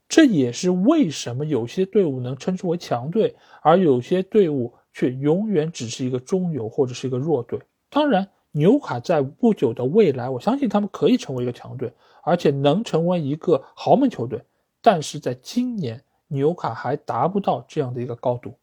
[0.07, 7.59] 这也是为什么有些队伍能称之为强队，而有些队伍却永远只是一个中游或者是一个弱队。
[7.89, 8.27] 当然，
[8.57, 11.91] 纽卡在不久的未来，我相信他们可以成为一个强队，
[12.23, 14.41] 而且能成为一个豪门球队。
[14.81, 18.53] 但是在今年，纽卡还达不到这样的一个高度。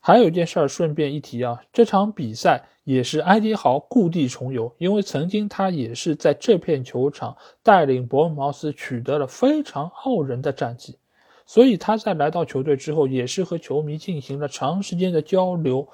[0.00, 10.96] 还有一件事儿，顺便一提啊，这场比赛也是埃迪豪故地重游，因为曾经他也是在这片球场带领伯恩茅斯取得了非常傲人的战绩，
[11.44, 15.86] 所以他在来到球队之后，也是和球迷进行了长时间的交流，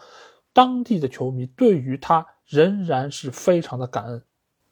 [0.52, 4.22] 当地的球迷对于他仍然是非常的感恩，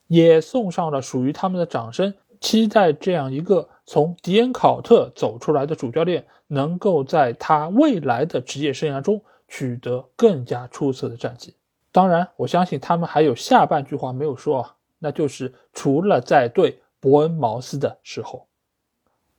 [0.06, 6.26] 也送上了属于他们的掌声，期待这样一个从迪恩考特走出来的主教练。
[6.52, 11.54] 能够在他未来的职业生涯中取得更加出色的战绩。
[11.92, 18.48] 当然，我相信他们还有下半句话没有说啊，那就是除了在对伯恩茅斯的时候。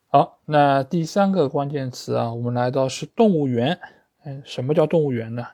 [0.08, 3.78] 好，那第三个关键词啊，我们来到是动物园。
[4.24, 5.46] 嗯，什么叫动物园呢？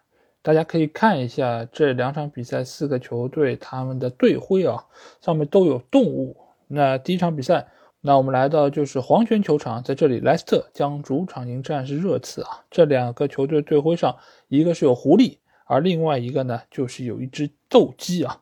[0.48, 4.86] 大家可以看一下这两场比赛四个球队他们的队徽啊，
[5.20, 6.38] 上面都有动物。
[6.70, 7.68] 那第一场比赛。
[8.00, 12.64] 那我们来到就是黄泉球场，在这里，莱斯特将主场迎战是热刺啊。
[12.72, 14.16] 这两个球队队徽上，
[14.48, 18.40] 一个是有狐狸，而另外一个呢，就是有一只斗鸡啊。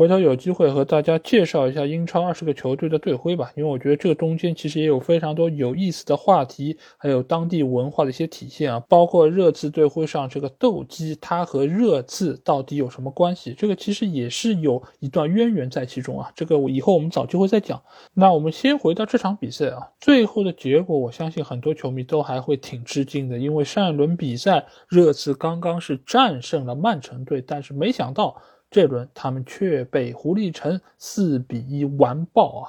[0.00, 13.52] 回头有机会和大家介绍一下英超二十个球队的队徽吧，因为我觉得这个中间其实也有非常多有意思的话题，还有当地文化的一些体现啊，包括热刺队徽上这个斗鸡，它和热刺到底有什么关系？
[13.52, 17.78] 这个其实也是有一段渊源在其中啊，这个以后我们找机会再讲。
[18.14, 28.40] 那我们先回到这场比赛啊，最后的结果，我相信很多球迷都还会挺吃惊的，因为上一轮比赛热刺刚刚是战胜了曼城队，但是没想到。
[28.70, 32.64] 这轮他们却被狐狸城四比一完爆啊！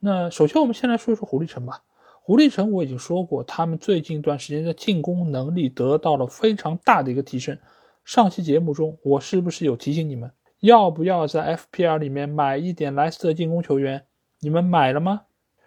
[0.00, 1.82] 那首先我们先来说一说狐狸城吧。
[2.22, 7.56] 狐狸城我已经说过，他们最近一段时间的进攻能力得到了非常大的一个提升。
[8.04, 10.30] 上期节目中我是不是有提醒你们，
[10.60, 14.04] 要不要在 FPL 里面买一点莱斯特进攻球员？
[14.40, 15.22] 你们买了吗？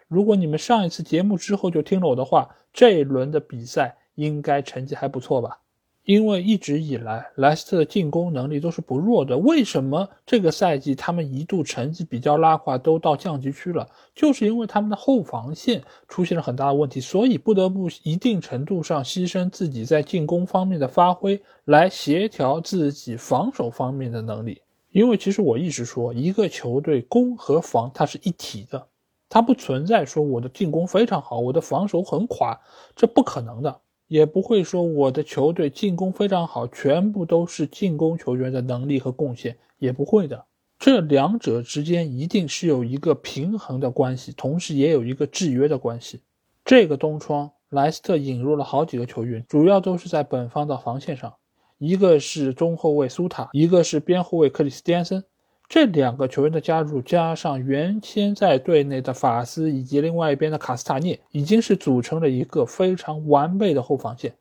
[0.08, 5.60] 如果你们上一次节目之后就听了我的话，这一轮的比赛应该成绩还不错吧？
[6.04, 13.86] 因为一直以来莱斯特的进攻能力都是不弱的，为什么这个赛季他们一度成绩比较拉胯，都到降级区了？
[14.14, 24.62] 就是因为他们的后防线出现了很大的问题，所以不得不一定程度上牺牲自己在进攻方面的发挥，来协调自己防守方面的能力。
[24.90, 28.84] 因为其实我一直说，一个球队攻和防它是一体的，
[29.28, 32.58] 它不存在说我的进攻非常好，我的防守很垮，
[32.96, 33.80] 这不可能的。
[34.10, 40.46] 也不会说我的球队进攻非常好，全部都是进攻球员的能力和贡献，也不会的。
[40.80, 46.22] 这两者之间一定是有一个平衡的关系，同时也有一个制约的关系。
[46.64, 51.32] 这个冬窗，莱斯特引入了好几个球员，主要都是在本方的防线上，
[51.78, 55.22] 一个是中后卫苏塔，一个是边后卫克里斯蒂安森。
[55.70, 64.34] 这两个球员的加入，加上原先在队内的法斯以及另外一边的卡斯塔涅，已经是组成了一个非常完备的后防线。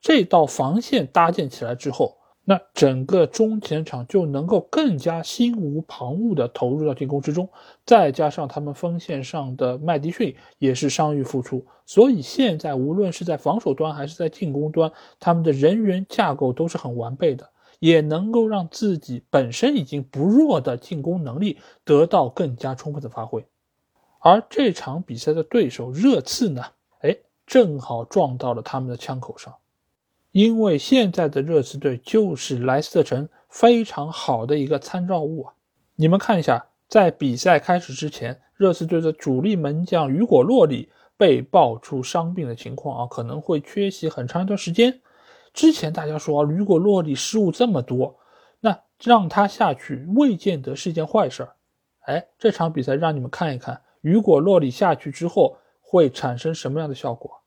[0.00, 7.48] 这道防线搭建起来之后，那整个中前场就能够更加心无旁骛地投入到进攻之中。
[7.84, 17.50] 再加上他们锋线上的麦迪逊也是伤愈复出，所以现在无论是在防守端还是在进攻端，他们的人员架构都是很完备的。
[17.78, 23.46] 也能够让自己本身已经不弱的进攻能力得到更加充分的发挥，
[24.18, 26.64] 而这场比赛的对手热刺呢，
[27.00, 27.16] 哎，
[27.46, 29.54] 正好撞到了他们的枪口上，
[30.32, 35.54] 因为现在的热刺队就是莱斯特城非常好的一个参照物啊。
[35.94, 45.00] 你们看一下，在比赛开始之前，热刺队的主力门将雨果·洛里被爆出伤病的情况啊，可能会缺席很长一段时间。
[45.58, 48.16] 之前大家说雨果洛里失误这么多，
[48.60, 51.56] 那让他下去未见得是一件坏事儿。
[52.02, 57.40] 哎，这场比赛让你们看一看，雨果洛里下去之后会产生什么样的效果。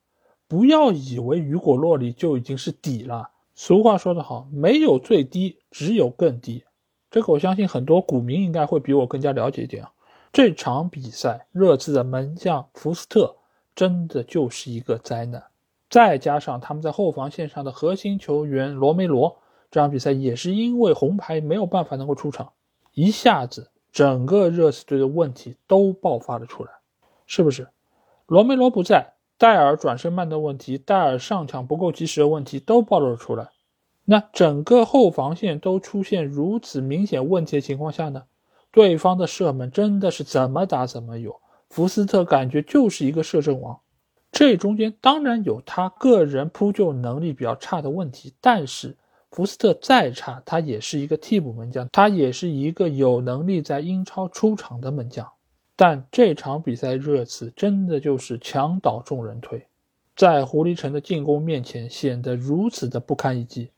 [0.46, 3.30] 不要以为雨果洛里就已经是底了。
[3.56, 6.66] 俗话说得好，没有最低，只有更低。
[7.10, 9.92] 这个我相信很多股民应该会比我更加了解一点啊。
[10.34, 13.38] 这场比赛，热刺的门将福斯特
[13.74, 15.42] 真的就是一个灾难。
[15.92, 19.38] 再加上他们在后防线上的核心球员罗梅罗，
[19.70, 22.54] 这场比赛也是因为红牌没有办法能够出场，
[22.94, 26.72] 一下子整个热刺队的问题都爆发了出来，
[27.26, 27.68] 是不是？
[28.26, 33.50] 罗梅罗不在，戴尔转身慢的问题，戴尔上抢不够及时的问题都暴露了出来。
[34.06, 38.24] 那整个后防线都出现如此明显问题的情况下呢？
[38.72, 43.78] 对方的射门真的是怎么打怎么有，福斯特感觉就是一个摄政王。
[44.32, 48.96] 这中间当然有他个人扑救能力比较差的问题，但是
[49.30, 55.30] 福斯特再差，他也是一个替补门将，他也是一个有能力在英超出场的门将。
[55.76, 59.66] 但这场比赛热刺真的就是墙倒众人推，
[60.16, 63.70] 在狐狸城的进攻面前显得如此的不堪一击。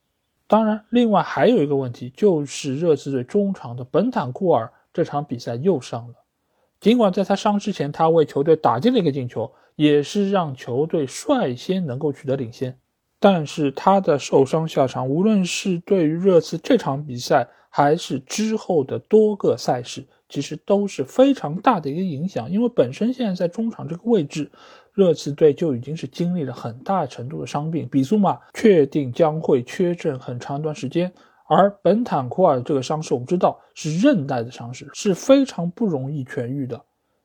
[0.46, 6.14] 当然，另外还有一个问题就是热刺队中场的本坦库尔这场比赛又伤了，
[6.80, 9.52] 尽管在他伤之前，他为球队打进了一个进球。
[9.76, 12.78] 也是让球队率先能够取得领先，
[13.20, 22.52] 但是他的受伤下场，无论是对于热刺这场比赛，还是之后的多个赛事，其实都是非常大的一个影响。
[22.52, 24.52] 因为本身现在在中场这个位置，
[24.94, 31.12] 热刺队就已经是经历了很大程度的伤病，比苏马确定将会缺阵很长一段时间，
[31.48, 36.80] 而本坦库尔这个伤势，我们知道是韧带的伤势，是非常不容易痊愈的。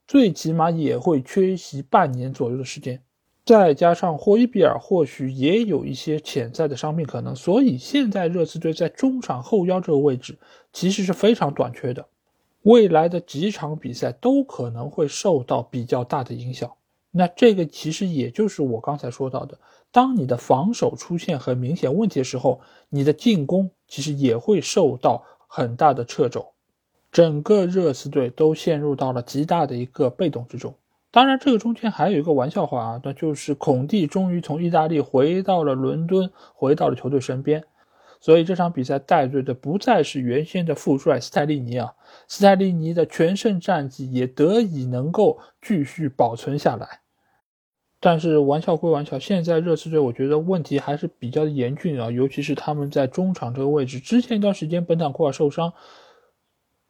[0.09, 3.02] 最起码也会缺席半年左右的时间，
[3.44, 10.38] 再加上霍伊比尔或许也有一些潜在的伤病可能，所以现在热刺队在中场后腰这个位置
[10.72, 12.06] 其实是非常短缺的，
[12.62, 16.72] 未来的几场比赛都可能会受到比较大的影响。
[17.11, 19.59] 那这个其实也就是我刚才说到的，
[19.92, 26.52] 当你的防守出现很明显问题的时候，你的进攻其实也会受到很大的掣肘。
[27.18, 30.72] 整个热刺队都陷入到了极大的一个被动之中。
[31.10, 37.64] 当然，这个中间还有一个玩笑话啊，那就是孔蒂终于从意大利回到了伦敦，回到了球队身边。
[38.20, 41.92] 所以这场比赛带队的不再是原先的副帅斯泰利尼啊，
[42.28, 47.00] 斯泰利尼的全胜战绩也得以能够继续保存下来。
[47.98, 55.72] 但是玩笑归玩笑，现在热刺队我觉得问题还是比较严峻啊，尤其是他们在中场这个位置，之前一段时间本坦库尔受伤。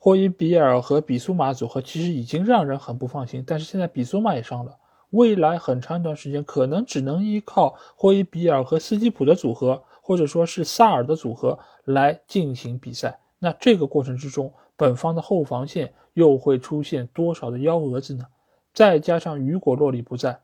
[0.00, 4.76] 霍伊比尔和比苏马组合其实已经让人很不放心，但是现在比苏马也伤了，
[5.10, 13.18] 未来很长一段时间可能只能依靠霍伊比尔和斯基普的组合，或者说是萨尔的组合来进行比赛。
[13.40, 18.24] 那这个过程之中，本方的后防线又会出现多少的幺蛾子呢？
[18.72, 20.40] 再加上雨果洛里不在，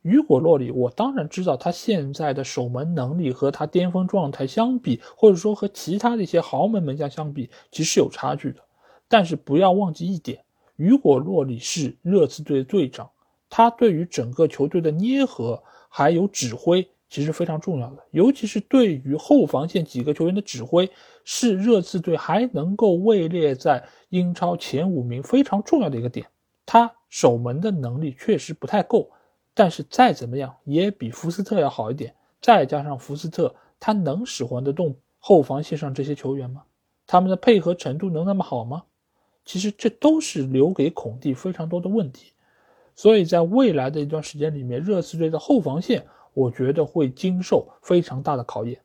[0.00, 8.60] 雨果洛里，我当然知道他现在的守门能力和他巅峰状态相比，或者说和其他的一些豪门门将相比，其实有差距的。
[9.08, 10.44] 但是不要忘记一点，
[10.76, 13.10] 雨果洛里是热刺队的队长，
[13.48, 20.90] 他对于整个球队的捏合还有指挥其实非常重要的，尤其是对于后防线几个球员的指挥，
[21.24, 26.26] 是热刺队还能够位列在英超前五名非常重要的一个点。
[26.66, 29.08] 他守门的能力确实不太够，
[29.54, 32.12] 但是再怎么样也比福斯特要好一点。
[32.42, 36.64] 再加上福斯特，他能使唤得动后防线上这些球员吗？
[37.06, 38.82] 他们的配合程度能那么好吗？
[39.46, 42.32] 其实这都是留给孔蒂非常多的问题，
[42.94, 48.80] 所以在未来的一段时间里面，热刺队的后防线我觉得会经受非常大的考验。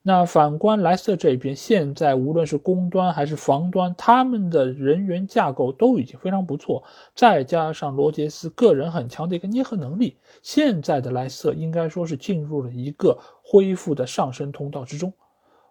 [0.00, 6.82] 那反观莱斯特这边，现在无论是攻端还是防端，他们的人员架构都已经非常不错，
[7.14, 15.12] 再加上罗杰斯个人很强的一个捏合能力，现在的莱斯特应该说是进入了一个恢复的上升通道之中。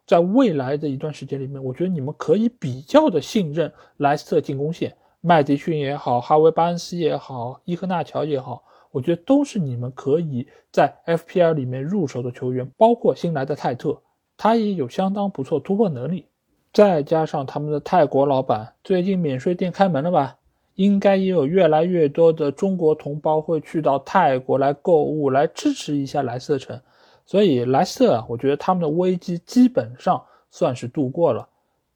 [0.07, 12.71] 在未来的一段时间里面，我觉得你们可以比较的信任莱斯特进攻线，麦迪逊也好，哈维巴恩斯也好，伊赫纳乔也好，我觉得都是你们可以在 FPL 里面入手的球员。
[12.77, 14.01] 包括新来的泰特，
[14.37, 16.25] 他也有相当不错突破能力。
[16.71, 20.37] 再加上他们的泰国老板，最近免税店开门了吧？
[20.75, 26.79] 应该也有越来越多的中国同胞会去到泰国来购物，来支持一下莱斯特城。
[27.27, 31.47] 所以莱斯特啊，我觉得他们的危机基本上算是度过了，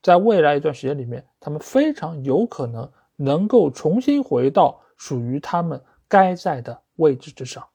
[0.04, 7.66] 在未来一段时间里面，他们非常有可能能够重新回到属于他们该在的位置之上。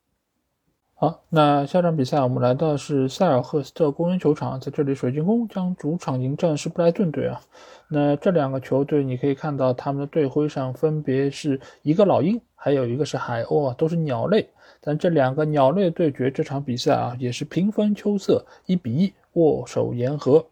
[0.98, 7.40] 好，那下场比赛我们来到的是塞尔赫斯特公园球场，在这里水晶宫将主场迎战是布莱顿队啊。
[7.88, 14.48] 那这两个球队你可以看到他们的队徽上分别是一个老鹰，还有一个是海鸥啊，都是鸟类。
[14.87, 20.47] 但这两个鸟类对决这场比赛啊，也是平分秋色，一比一握手言和。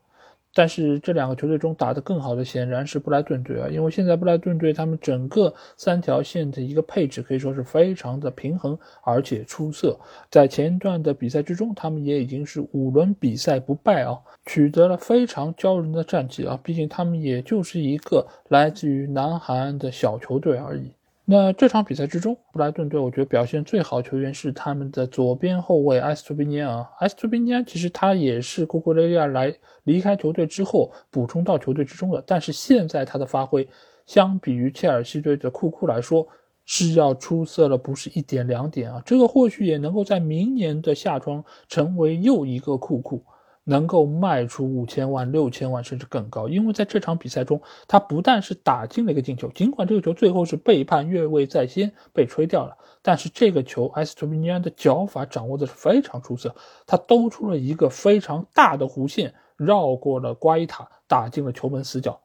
[0.56, 9.98] 但是这两个球队中打得更好的显然是布莱顿队啊，因为现在布莱顿队他们整个三条线的一个配置可以说是非常的平衡而且出色。
[10.30, 14.16] 在前段的比赛之中，他们也已经是五轮比赛不败啊，
[14.46, 16.58] 取得了非常骄人的战绩啊。
[16.62, 20.92] 毕竟他们也就是一个来自于南韩的小球队而已。
[21.26, 26.90] 那这场比赛之中，布莱顿队我觉得表现最好球员是他们的左边后卫埃斯图宾尼啊。
[27.00, 29.54] 埃斯图宾尼其实他也是库库雷利亚来
[29.84, 33.66] 离开球队之后补充到球队之中的，但是现在他的发挥
[34.04, 36.28] 相比于切尔西队的库库来说
[36.66, 39.02] 是要出色了，不是一点两点啊。
[39.06, 43.24] 这个或许也能够在明年的夏窗成为又一个库库。
[43.64, 56.54] 能够卖出五千万、六千万甚至更高，因为在这场比赛中，他不但是打进了一个进球，尽管这个球最后是背叛越位在先被吹掉了，但是这个球埃斯图皮尼安的脚法掌握的是非常出色，
[56.86, 62.20] 他兜出了一个非常大的弧线，绕过了瓜伊塔，打进了球门死角。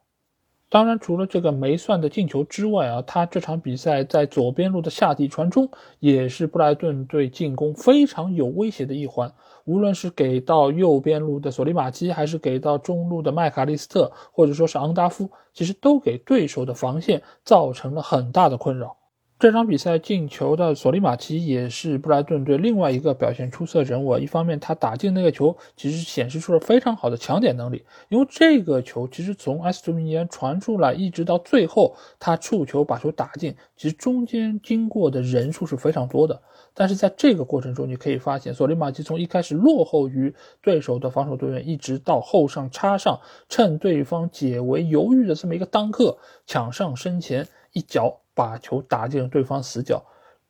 [0.71, 9.33] 当然，除了这个没算的进球之外啊，他这场比赛在左边路的下底传中，也是布莱顿队进攻非常有威胁的一环。
[9.69, 18.97] 无论是给到右边路的索里马基，还是给到中路的麦卡利斯特，或者说是昂达夫，其实都给对手的防线造成了很大的困扰。
[19.37, 24.17] 这场比赛进球的索里马奇也是布莱顿队另外一个表现出色人物。
[24.17, 27.85] 一方面，他打进那个球，其实显示出了非常好的抢点能力。
[28.09, 36.41] 因为这个球其实从埃斯图米尼传出来，一直到最后他触球把球打进，其实中间经过的人数是非常多的。
[36.73, 48.21] 但是在这个过程中，你可以发现索里马奇从一开始落后于对手的防守队员，一直到后上插上，趁对方解围犹豫的这么一个当刻，抢上身前一脚。
[48.35, 50.01] 把球打进了对方死角，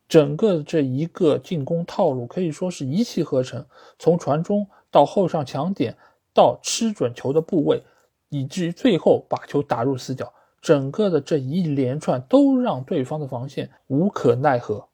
[0.08, 3.66] 整个这一个进攻套路可以说是一气呵成，
[3.98, 5.98] 从传中到后上抢点，
[6.32, 7.82] 到吃准球的部位，
[8.30, 14.89] 以至于最后把球打入死角，整个的这一连串都让对方的防线无可奈何。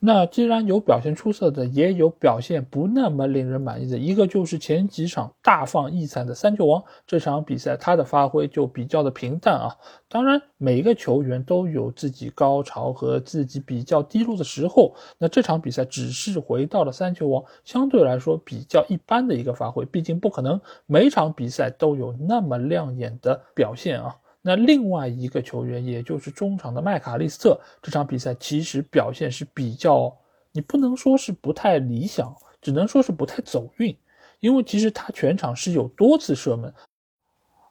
[0.00, 3.98] 那既然有表现出色的，也有表现不那么令人满意的。
[3.98, 9.76] 一个就是前几场大放异彩的三球王，这场比赛他的发挥就比较的平淡啊。
[10.08, 14.94] 当然，每一个球员都有自己高潮和自己比较低落的时候。
[15.18, 24.14] 那这场比赛只是回到了三球王相对来说比较一般的一个发挥，毕竟不可能每场比赛都有那么亮眼的表现啊。
[24.40, 30.16] 那另外一个球员，也就是中场的麦卡利斯特，这场比赛其实表现是比较，
[30.52, 33.94] 你不能说是不太理想，只能说是不太走运。
[34.40, 36.72] 因为其实他全场是有多次射门，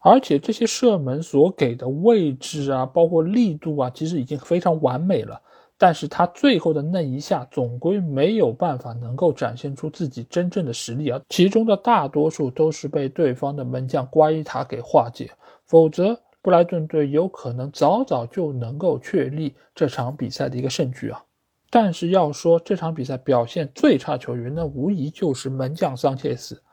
[0.01, 5.41] 而且这些射门所给的位置啊，包括力度啊，其实已经非常完美了。
[5.78, 11.22] 但是他最后的那一下，总归没有办法能够展现出自己真正的实力啊。
[11.30, 15.32] 其中的大多数都是被对方的门将瓜伊塔给化解，
[15.65, 16.20] 否则。
[16.48, 21.22] 布莱顿队有可能早早就能够确立这场比赛的一个胜局啊！
[21.70, 26.64] 但是要说这场比赛表现最差球员，那无疑就是门将桑切斯。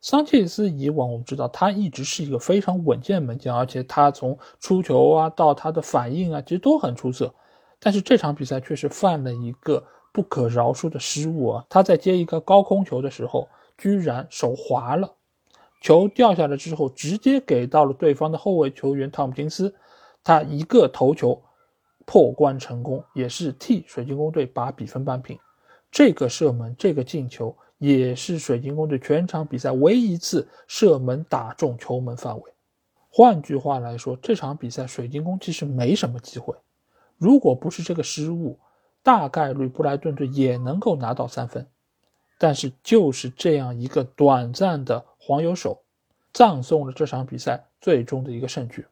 [0.00, 7.32] 桑切斯以往我们知道他一直是一个非常稳健的门将，而且他从出球啊到他的反应啊，其实都很出色。
[7.78, 11.64] 但是这场比赛却是犯了一个不可饶恕的失误啊！
[11.68, 13.48] 他在接一个高空球的时候，
[13.78, 15.14] 居然手滑了。
[15.82, 19.74] 球掉下来之后，直接给到了对方的后卫球员汤姆金斯，
[20.22, 21.42] 他一个头球
[22.06, 25.36] 破关成功，也是替水晶宫队把比分扳平。
[25.90, 32.52] 这个射门，这个进球，也是水晶宫队全场比赛唯一一次射门打中球门范围。
[33.10, 36.54] 换句话来说，这场比赛水晶宫其实没什么机会。
[37.18, 38.58] 如果不是这个失误，
[39.02, 41.66] 大概率布莱顿队也能够拿到三分。
[42.38, 45.04] 但是就是这样一个短暂的。
[45.24, 45.82] 黄油手
[46.32, 48.84] 葬送了这场比赛最终的一个胜局。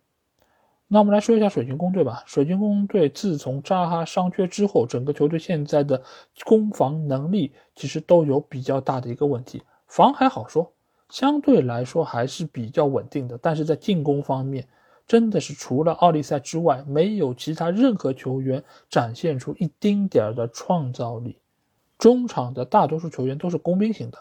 [0.87, 2.22] 那我们来说一下水晶宫队吧。
[2.24, 6.01] 水晶宫队自从扎哈伤缺之后，整个球队现在的
[6.45, 9.61] 攻防能力其实都有比较大的一个问题。
[9.89, 10.72] 防还好说，
[11.09, 13.37] 相对来说还是比较稳定的。
[13.37, 14.68] 但是在进攻方面，
[15.09, 21.41] 真的是除了奥利赛之外，没有其他任何球员展现出一丁点儿的创造力。
[21.99, 24.18] 中场的大多数球员都是工兵型的。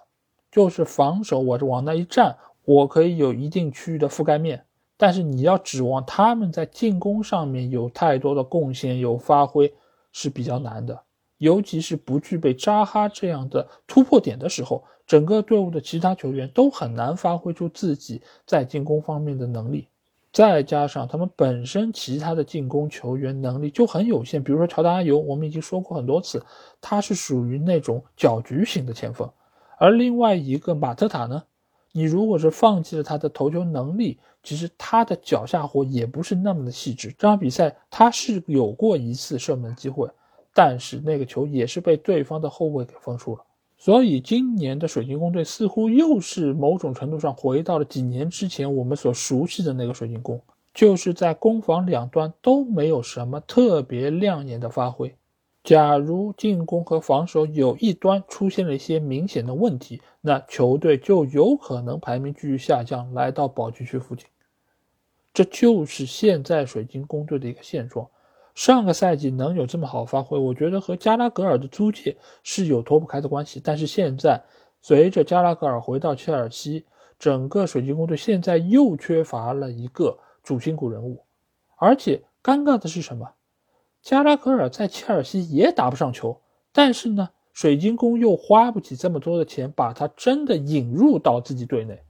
[0.52, 4.66] 就是防守，我往那一站，我可以有一定区域的覆盖面。
[4.98, 9.74] 但是你要指望他们在进攻上面有太多的贡献、有发挥，
[10.12, 11.02] 是比较难的。
[11.38, 19.88] 尤其是不具备扎哈这样的突破点的时候，整个队伍的其他球员都很难发挥出自己在进攻方面的能力。
[20.34, 26.44] 再加上他们本身其他的进攻球员能力就很有限，比如说乔丹阿尤，我们已经说过很多次，
[26.82, 29.28] 他是属于那种搅局型的前锋，
[29.80, 31.42] 而另外一个马特塔呢，
[31.94, 37.16] 你如果是放弃了他的投球能力，其实他的脚下活也不是那么的细致。
[37.18, 40.08] 这场比赛他是有过一次射门机会，
[40.54, 43.44] 但是那个球也是被对方的后卫给封住了。
[43.78, 50.42] 所以，今年的水晶宫队似乎又是某种程度上回到了几年之前我们所熟悉的那个水晶宫，
[50.74, 55.16] 就是在攻防两端都没有什么特别亮眼的发挥。
[55.70, 64.26] 假如进攻和防守有一端出现了一些明显的问题，那球队就有可能排名继续下降，来到保级区附近。
[65.32, 68.10] 这就是现在水晶宫队的一个现状。
[68.56, 73.62] 上个赛季能有这么好发挥，我觉得和加拉格尔的租借是有脱不开的关系。
[73.64, 74.42] 但是现在，
[74.82, 76.84] 随着加拉格尔回到切尔西，
[77.20, 81.24] 整个水晶宫队现在又缺乏了一个主心骨人物。
[81.76, 83.30] 而且尴尬的是什么？
[84.02, 86.40] 加拉格尔在切尔西也打不上球，
[86.72, 92.02] 但是呢，水晶宫又花不起这么多的钱把他真的引入到自己队内，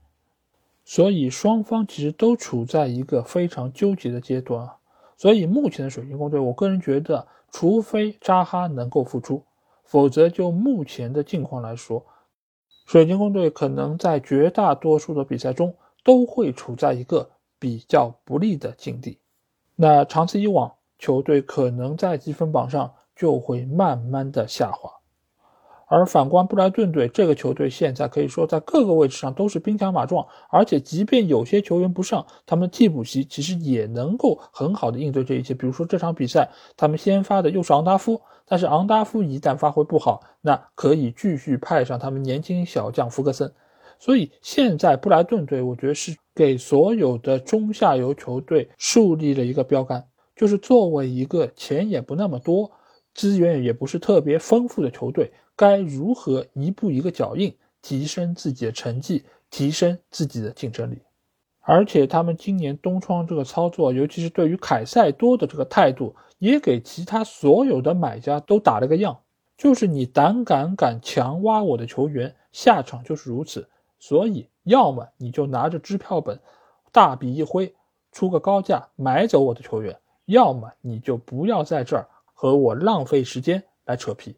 [0.84, 4.76] 所以双方其实都处在一个非常纠结的阶段啊。
[5.16, 9.42] 所以目前的水晶宫队，我个人觉得，除非扎哈能够复出，
[9.84, 12.06] 否则就目前的境况来说，
[12.86, 17.28] 水晶宫队可能在绝大多数的比赛中都会处在一个
[17.58, 19.18] 比较不利的境地。
[19.76, 24.88] 那长此以往，球队可能在积分榜上就会慢慢的下滑。
[25.92, 35.52] 而反观布莱顿队这个球队，现在可以说在各个位置上都是兵强马壮，而且即便有些球员不上，他们替补席其实也能够很好的应对这一切。
[35.52, 43.52] 比如说这场比赛，他们先发的又是昂达夫，但是昂达夫一旦发挥不好，那可以继续派上他们年轻小将福格森。
[43.98, 50.06] 所以现在布莱顿队，我觉得是给所有的中下游球队树立了一个标杆，
[50.40, 52.70] 就是作为一个钱也不那么多，
[53.12, 55.30] 资源也不是特别丰富的球队。
[55.54, 61.02] 该如何一步一个脚印提升自己的成绩，提升自己的竞争力？
[61.60, 69.20] 而且他们今年东窗这个操作，尤其是对于凯塞多的这个态度，也给其他所有的买家都打了个样，
[69.58, 73.68] 就是你胆敢敢强挖我的球员，下场就是如此。
[73.98, 76.40] 所以，要么你就拿着支票本，
[76.92, 77.74] 大笔一挥，
[78.10, 79.94] 出个高价买走我的球员；
[80.30, 84.34] 要么你就不要在这儿和我浪费时间来扯皮。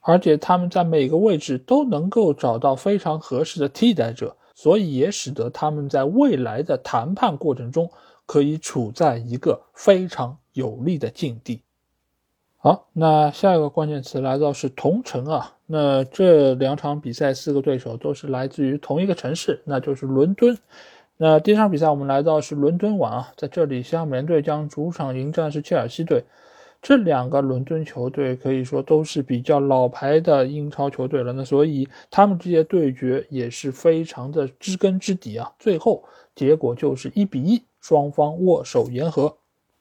[0.00, 7.90] 而且他们在每个位置都能够找到非常合适的替代者，所以也使得他们在未来的谈判过程中
[8.26, 11.62] 可以处在一个非常有利的境地。
[12.58, 20.58] 好，那下一个关键词来到是同城啊，那这两场比赛四个对手都是来自于同一个城市，那就是伦敦。
[21.16, 26.24] 那第一场比赛我们来到是伦敦碗啊，在这里西汉姆联队将主场迎战是切尔西队。
[26.82, 35.50] 这两个伦敦球队可以说都是比较老牌的英超球队了，那所以他们这些对决也是非常的知根知底啊。
[35.58, 36.04] 最后
[36.34, 39.36] 结果就是一比一，双方握手言和。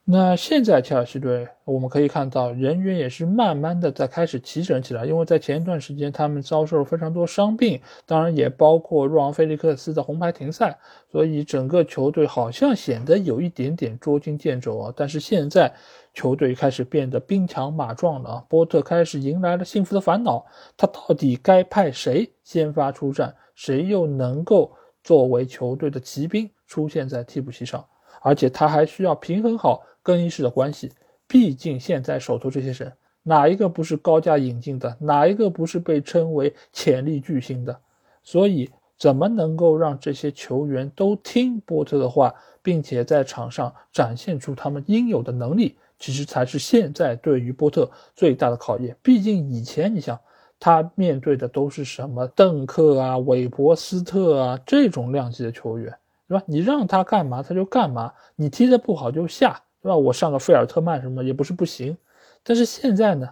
[0.05, 10.77] 那现在切尔西队，我们可以看到人员也是慢慢的在开始齐整起来，因为在前一段时间他们遭受了非常多伤病，当然也包括若昂·菲利克斯的红牌停赛，
[11.09, 14.93] 所以整个球队好像显得有一点点捉襟见肘啊。
[14.93, 15.73] 但是现在
[16.13, 20.45] 球队开始变得兵强马壮了，波特开始迎来了幸福的烦恼，
[20.75, 24.69] 他到底该派谁先发出战，谁又能够
[25.01, 27.85] 作为球队的骑兵出现在替补席上？
[28.21, 30.91] 而且他还需要平衡好更衣室的关系，
[31.27, 32.93] 毕竟现在手头这些人
[33.23, 37.79] 哪一个不是高价引进的，哪一个不是被称为潜力巨星的？
[38.21, 48.95] 所以怎么能够让这些球员都听波特的话，并且在场上展现出他们应有的能力，其实才是现在对于波特最大的考验。
[49.01, 50.19] 毕竟以前你想，
[50.59, 55.97] 他面对的都是什么邓克啊、韦伯斯特啊这种量级的球员。
[56.25, 56.41] 是吧？
[56.45, 59.97] 你让他干嘛他就干嘛，你踢得不好就下，对吧？
[59.97, 61.97] 我上个费尔特曼什么也不是不行，
[62.41, 63.29] 但是现在呢，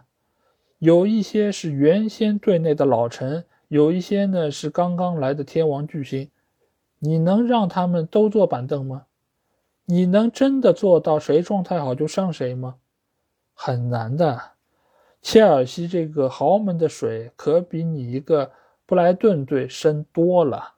[0.79, 6.29] 有一些是原先队内的老臣，有一些呢是刚刚来的天王巨星，
[6.99, 9.05] 你能让他们都坐板凳吗？
[9.85, 12.75] 你能真的做到谁状态好就上谁吗？
[13.53, 14.41] 很难的。
[15.21, 18.51] 切尔西这个豪门的水可比你一个
[18.85, 20.73] 布莱顿队深多了。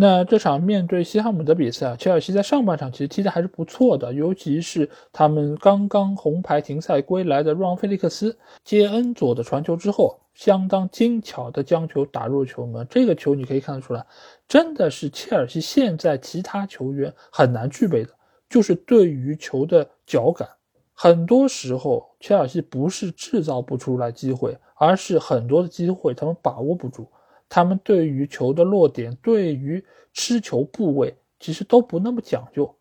[0.00, 12.86] 那这场面对西汉姆的比赛啊，切尔西在上半场其实踢的还是不错的，尤其是他们刚刚红牌停赛归来的若昂·菲利克斯接恩佐的传球之后，相当精巧的将球打入球门。
[12.88, 14.06] 这个球你可以看得出来，
[14.46, 18.10] 真的是切尔西现在其他球员很难具备的，
[18.48, 20.48] 就是对于球的脚感。
[20.94, 27.08] 很多时候，切尔西不是制造不出来机会，而是很多的机会他们把握不住。
[27.48, 32.74] 他们对于球的落点，对于吃球部位，其实都不那么讲究。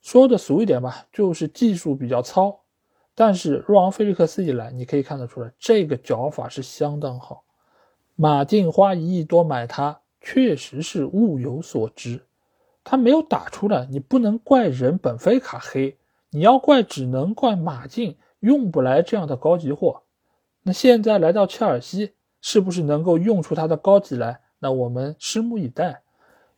[0.00, 2.60] 说的俗一点吧，就是技术比较糙。
[3.14, 7.42] 但是若昂·菲利克斯一来，你可以看得出来，这个脚法是相当好。
[8.14, 12.22] 马竞花一亿多买他，确实是物有所值。
[12.84, 15.96] 他没有打出来，你不能怪人本菲卡黑，
[16.30, 20.02] 你要怪只能怪马竞用不来这样的高级货。
[20.62, 22.12] 那现在来到切尔西。
[22.40, 24.40] 是不是能够用出他的高级来？
[24.58, 26.02] 那我们拭目以待。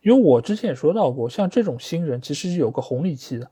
[0.01, 3.47] 因为我之前也说到过，像这种新人其实是有个红利期的。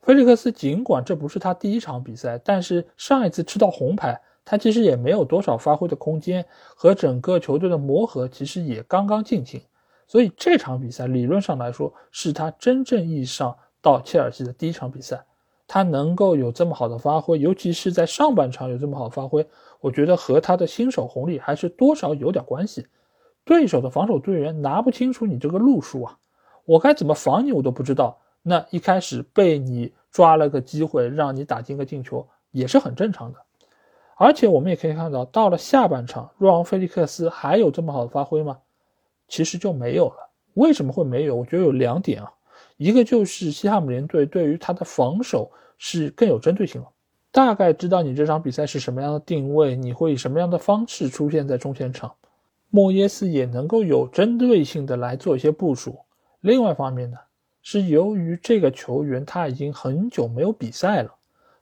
[0.00, 9.62] 菲利克斯尽管这不是他第一场比赛，但是上一次吃到红牌，他其实也没有多少发挥的空间，和整个球队的磨合其实也刚刚进行。
[10.08, 15.24] 所以这场比赛理论上来说，是他真正意义上到切尔西的第一场比赛。
[15.68, 19.46] 他能够有这么好的发挥，尤其是在上半场有这么好发挥。
[19.82, 22.86] 我觉得和他的新手红利还是多少有点关系。
[23.44, 26.18] 对手的防守队员拿不清楚你这个路数啊，
[26.64, 28.18] 我该怎么防你我都不知道。
[28.42, 33.38] 那一开始被你抓了个机会，让你打进个进球也是很正常的。
[34.16, 38.58] 而且我们也可以看到，到了下半场，若昂·菲利克斯还有这么好的发挥吗？
[39.26, 40.30] 其实就没有了。
[40.54, 41.34] 为什么会没有？
[41.34, 42.32] 我觉得有两点啊，
[42.76, 46.88] 一个就是西汉姆联队对于他的防守是更有针对性了。
[47.32, 52.14] 大概知道你这场比赛是什么样的定位，你会以什么样的方式出现在中前场，
[52.68, 55.98] 莫耶斯也能够有针对性的来做一些部署。
[56.40, 57.16] 另外一方面呢，
[57.62, 61.14] 是由于这个球员他已经很久没有比赛了，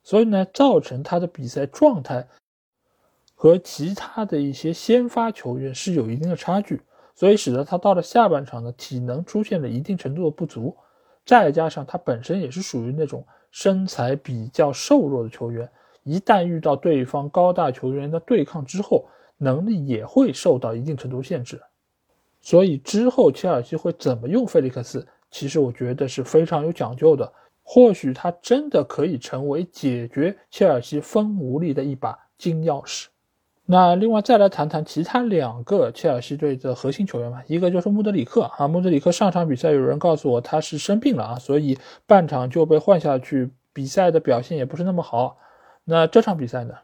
[0.03, 2.27] 所以呢，造成他的比赛状态
[3.37, 6.83] 和其他的一些先发球员是有一定的差距，
[7.15, 10.77] 所以使得他到了下半场的体能出现了一定程度的不足，
[11.25, 13.25] 再加上他本身也是属于那种。
[13.51, 15.69] 身材比较瘦弱的球员，
[16.05, 19.07] 一旦遇到对方高大球员的对抗之后，
[19.39, 21.61] 能力也会受到一定程度限制。
[22.41, 27.33] 所以之后切尔西会怎么用菲利克斯，其实我觉得是非常有讲究的。
[27.63, 33.07] 或许他真的可以成为解决切尔西锋无力的一把金钥匙。
[33.71, 45.39] 那另外再来谈谈其他两个切尔西队的核心球员吧，一个就是穆德里克啊，穆德里克上场比赛有人告诉我他是生病了啊，所以半场就被换下去，比赛的表现也不是那么好。
[45.85, 46.75] 那这场比赛呢，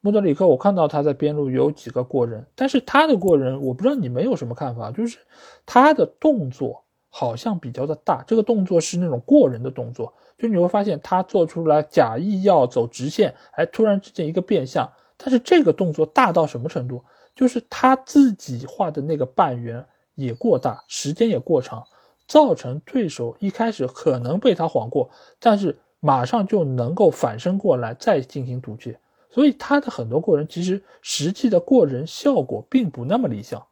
[0.00, 5.18] 穆德里克我看到他在边路有几个过人，但是他的过人我不知道你们有什么看法，就是
[5.66, 14.88] 他的动作好像比较的大，这个动作是那种过人的动作，就你会发现他做出来假意要走直线，哎，突然之间一个变向。
[15.24, 17.04] 但是这个动作大到什么程度？
[17.36, 21.86] 就是他自己画的那个半圆也过大，时间也过长，
[22.26, 25.08] 造成对手一开始可能被他晃过，
[25.38, 28.98] 但是马上就能够反身过来再进行堵截。
[29.30, 33.64] 所以他的很多过人其实实际的过人效果并不那么理想。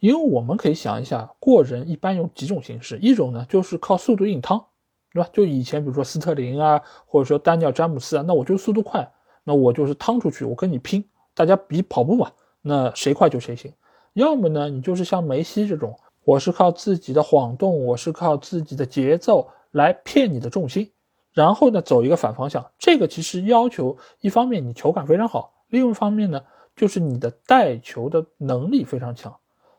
[0.00, 4.66] 因为我们可以想一下，过人一般有几种形式，一种呢就是靠速度硬趟，
[5.12, 5.30] 对吧？
[5.32, 9.10] 就以前比如说斯特林啊，或者说丹尼尔詹姆斯啊，那我就速度快。
[9.44, 12.30] 那我就是趟出去，我跟你拼，大家比跑步嘛，
[12.60, 13.72] 那谁快就谁行。
[14.12, 20.92] 要么呢，你就是像梅西这种，我是靠自己的晃动，我是靠自己的节奏来骗你的重心，
[21.32, 22.70] 然后呢走一个反方向。
[22.78, 26.42] 这个其实要求一方面你球感非常好，另一方面呢
[26.76, 29.34] 就是你的带球的能力非常强。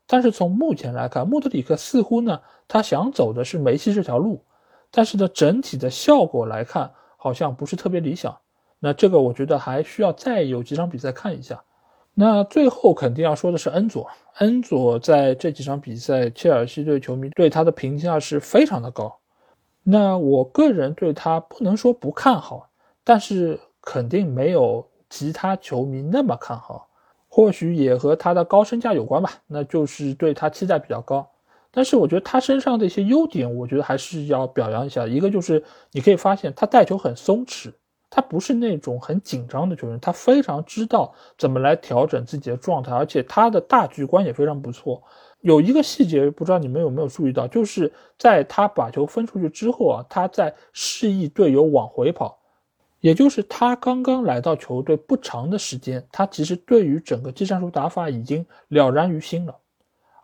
[0.05, 4.43] 但是从目前来看，穆德里克似乎呢他想走的是梅西这条路，
[4.91, 8.37] 但是呢整体的效果来看好像不是特别理想。
[8.85, 11.63] 那这个我觉得还需要再有几场比赛看一下。
[12.13, 14.09] 那最后肯定要说的是恩佐，
[14.39, 19.19] 恩佐在这几场比赛，切尔西队球迷对他的评价是非常的高。
[19.83, 22.69] 那我个人对他不能说不看好，
[23.05, 26.89] 但是肯定没有其他球迷那么看好。
[27.29, 31.25] 或许也和他的高身价有关吧，那就是对他期待比较高。
[31.71, 35.07] 但是我觉得他身上的一些优点，我觉得还是要表扬一下。
[35.07, 35.63] 一个就是
[35.93, 37.71] 你可以发现他带球很松弛。
[38.15, 45.01] 他不是那种很紧张的球员，他非常知道怎么来调整自己的状态，而且他的大局观也非常不错。
[45.41, 52.37] 有一个细节，不知道你们有没有注意到，就是在他把球分出去之后啊，他在示意队友往回跑，
[52.99, 59.57] 也就是他刚刚来到球队不长的时间，他其实对于整个技战术打法已经了然于心了。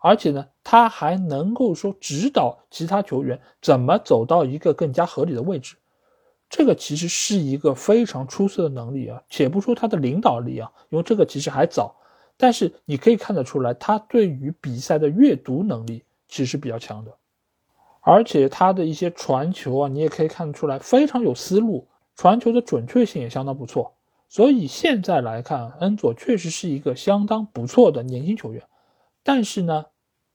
[0.00, 5.74] 而且呢，他还能够说指导其他球员怎么走到一个更加合理的位置，
[6.50, 9.22] 这个其实是一个非常出色的能力啊。
[9.30, 11.96] 且不说他的领导力啊，因为这个其实还早，
[12.36, 17.16] 但是你可以看得出来，他对于比赛的阅读能力其实是比较强的，
[18.00, 21.86] 而且他的一些传球啊，你也可以看得出来非常有思路，
[22.16, 23.94] 传球的准确性也相当不错。
[24.28, 28.62] 所以现在来看，恩佐确实是一个相当不错的年轻球员，
[29.22, 29.86] 但是呢，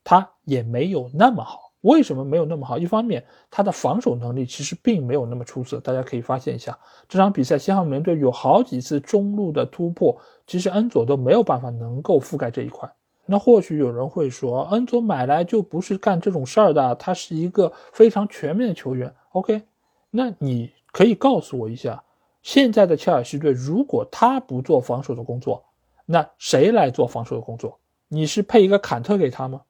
[0.04, 1.65] 他也没有那么好。
[1.86, 2.76] 为什么没有那么好？
[2.76, 5.78] 一方面，他的防守能力其实并没有那么出色。
[5.78, 6.76] 大家可以发现一下，
[7.08, 10.16] 这场比赛西汉姆联队有好几次中路的突破，
[10.46, 12.90] 其实恩佐都没有办法能够覆盖这一块。
[13.24, 19.14] 那或许有人会说，恩佐买来就不是干这种事儿的，他是一个非常全面的球员。
[19.30, 19.62] OK，
[20.10, 22.02] 那你可以告诉我一下。
[22.42, 25.64] 现在的切尔西队，如果他不做防守的工作，
[26.04, 27.78] 那谁来做防守的工作？
[28.08, 29.62] 你是配一个坎特给他吗？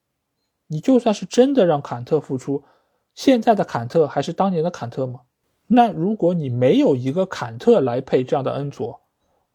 [0.66, 2.62] 你就算是真的让坎特复出，
[3.14, 5.20] 现在的坎特还是当年的坎特吗？
[5.66, 9.00] 那如果你没有一个坎特来配这样的恩佐，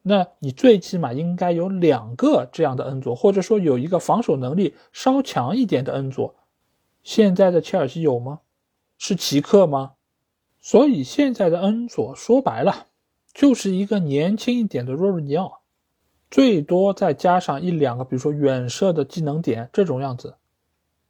[0.02, 6.34] 那你最起码应该有两个这样的恩佐，或者说有一个防守能力稍强一点的恩佐。
[7.02, 8.40] 现在的切尔西有吗？
[8.98, 9.92] 是奇克吗？
[10.60, 12.86] 所以现在的恩佐说白了。
[13.34, 15.62] 就是一个年轻一点的若日尼奥，
[16.30, 20.34] 最多再加上一两个，比如说远射的技能点这种样子，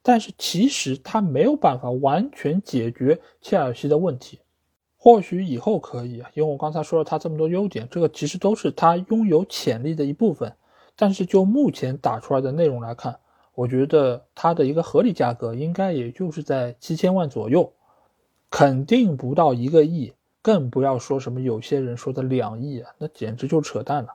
[0.03, 4.40] 但是其实他没有办法完全解决切尔西的问题。
[4.96, 10.55] 或许以后可以啊，因为我刚才说了他这么多优点，这个其实都是他拥有潜力的一部分。
[10.94, 13.18] 但是就目前打出来的内容来看，
[13.55, 17.72] 我觉得他的一个合理价格应该也就是在七千万左右，
[18.50, 20.12] 肯定不到一个亿。
[20.40, 24.09] 更不要说什么有些人说的两亿啊，那简直就扯淡了。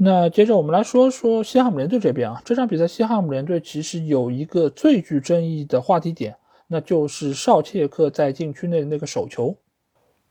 [0.00, 6.36] 那接着我们来说说西汉姆联队这边啊，这场比赛西汉姆联队其实有一个最具争议的话题点，
[6.68, 9.56] 那就是绍切克在禁区内的那个手球。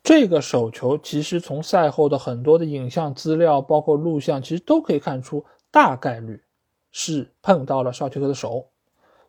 [0.02, 6.42] 这个手球其实从赛后的很多的影像资料，包括录像，其实都可以看出大概率
[6.94, 8.68] 是碰到了少切克的手。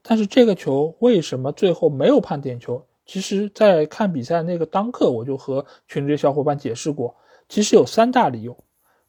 [0.02, 2.86] 但是这个球为什么最后没有判点球？
[3.04, 7.16] 其实，在看比赛那个当刻，我就和群里的小伙伴解释过，
[7.48, 8.56] 其实有三大理由。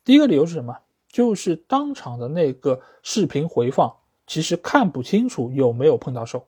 [0.03, 0.75] 第一个理由是什么？
[1.11, 3.93] 就是当场的那个视频回放，
[4.27, 6.45] 其实看不清楚有没有碰到手，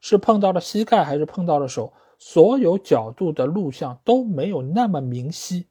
[0.00, 5.66] 是碰到了膝盖还是碰到了手，所有角度的录像都没有那么明晰，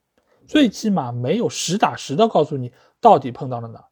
[0.47, 3.85] 最起码没有实打实的告诉你到底碰到了哪。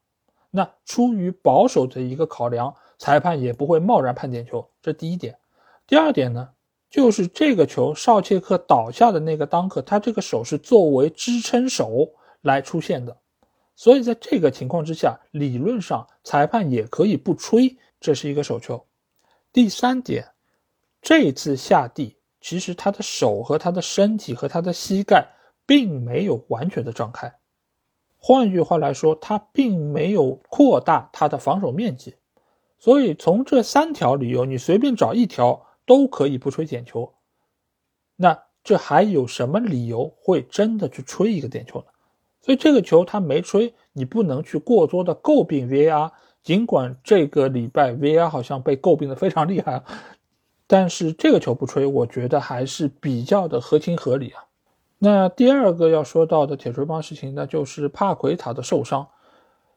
[0.51, 5.37] 那出于保守的一个考量，裁判也不会贸然判点球，这第一点。
[5.85, 6.49] 第二点呢？
[6.89, 12.09] 就是这个球，绍切克倒下的那个当刻，他这个手是作为支撑手
[12.41, 13.15] 来出现的，
[13.79, 18.85] 所以在这个情况之下，理论上裁判也可以不吹，这是一个手球。
[19.53, 20.33] 第三点，
[21.01, 25.29] 这次下地，其实他的手和他的身体和他的膝盖
[25.65, 27.33] 并没有完全的张开，
[28.17, 32.15] 换句话来说，他并没有扩大他的防守面积，
[32.79, 35.65] 所以从这三条理由，你随便找一条。
[35.85, 37.15] 都可以不吹点球，
[38.15, 41.85] 那这还有什么理由会真的去吹一个点球呢？
[42.41, 46.11] 所以这个球他没吹，你不能去过多的诟病 VAR。
[46.41, 49.83] 尽管这个礼拜 VAR 好像被诟病的非常厉害，
[50.67, 54.45] 但是这个球不吹，我觉得还是比较的合情合理啊。
[54.99, 59.05] 那第二个要说到的铁锤帮事情，那就是帕奎塔的受伤。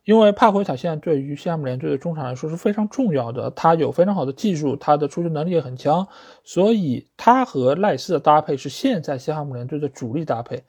[0.05, 6.07] 因为帕奎塔现在对于西汉姆联队的中场来说是非常重要的，他有非常好的技术，他的出球能力也很强，
[6.45, 10.63] 所以他和赖斯的搭配是现在西汉姆联队的主力搭配。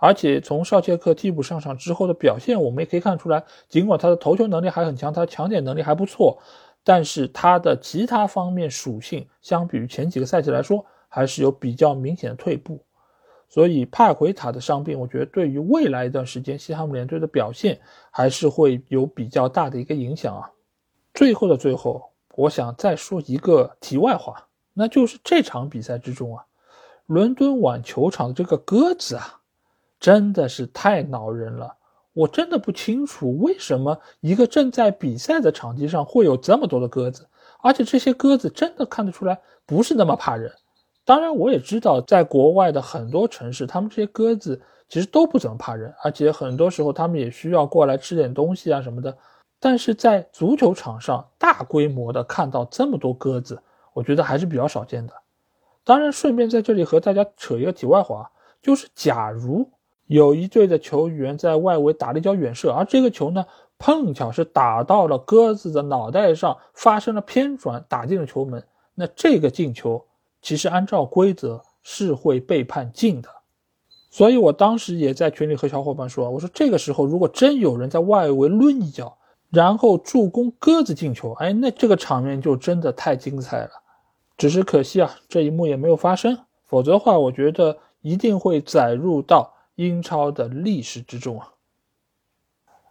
[0.00, 6.38] 而且从绍切克替补上场之后的表现，我们也可以看出来，尽管他的头球能力还很强，他的抢点能力还不错，
[6.82, 12.82] 但是他的其他方面属性相比于前几个赛季来说，还是有比较明显的退步。
[13.48, 17.80] 所以帕奎塔的伤病，我觉得对于未来一段时间西汉姆联队的表现
[18.12, 20.48] 还是会有比较大的一个影响啊。
[21.12, 26.44] 最后的最后，我想再说一个题外话，那就是这场比赛之中啊，
[27.06, 29.39] 伦敦碗球场的这个鸽子啊，
[30.00, 31.76] 真的是太恼人了。
[32.12, 37.28] 我真的不清楚为什么一个正在比赛的场地上会有这么多的鸽子，
[37.62, 40.52] 而且这些鸽子真的看得出来不是那么怕人。
[41.04, 49.16] 当然，我也知道，在国外的很多城市，他们这些鸽子其实都不怎么怕人，而且很多时候他们也需要过来吃点东西啊什么的。
[49.60, 55.14] 但是在足球场上大规模的看到这么多鸽子，我觉得还是比较少见的。
[55.84, 58.30] 当然，顺便在这里和大家扯一个题外话，
[58.62, 59.68] 就是假如
[60.10, 63.46] 有一队的球员在外围打了一脚远射，而这个球呢，
[63.78, 68.60] 碰巧是打到了鸽子的脑袋上，发生了偏转，打进了球门。
[68.96, 70.04] 那这个进球
[70.42, 73.28] 其实按照规则是会被判进的。
[74.10, 79.16] 所以我当时也在群里和小伙伴说：“我说这个时候如果真有人在外围抡一脚，
[79.48, 83.70] 然后助攻鸽子进球，哎，那这个场面就真的太精彩了。
[84.36, 86.36] 只是可惜啊，这一幕也没有发生，
[86.66, 91.54] 否则的话，我觉得一定会载入到英超的历史之中啊。”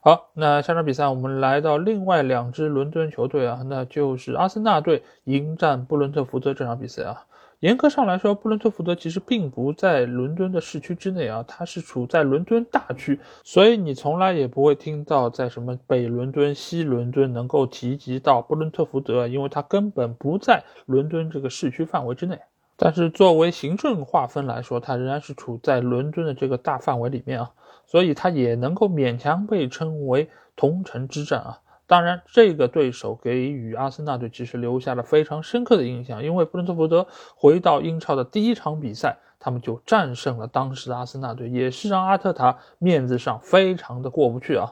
[0.02, 7.26] 好，那下场比赛我们来到另外两支伦敦球队啊，那就是阿森纳队迎战布伦特福德这场比赛啊。
[7.60, 22.40] 严格上来说，布伦特福德其实并不在伦敦的市区之内啊，它是处在伦敦大区，所以你从来也不会听到在什么北伦敦、西伦敦能够提及到布伦特福德，因为它根本不在伦敦这个市区范围之内。
[22.82, 27.52] 但是作为行政划分来说，它仍然是处在伦敦的这个大范围里面啊，
[27.86, 31.60] 所以它也能够勉强被称为同城之战啊。
[31.86, 37.06] 当然，这个对手给予阿森纳队其实留下了非常深刻的印象，因为布伦特福德
[37.36, 44.72] 回到英超的第一场比赛，他们就战胜了当时的阿森纳队，也是让阿特塔面子上非常的过不去啊。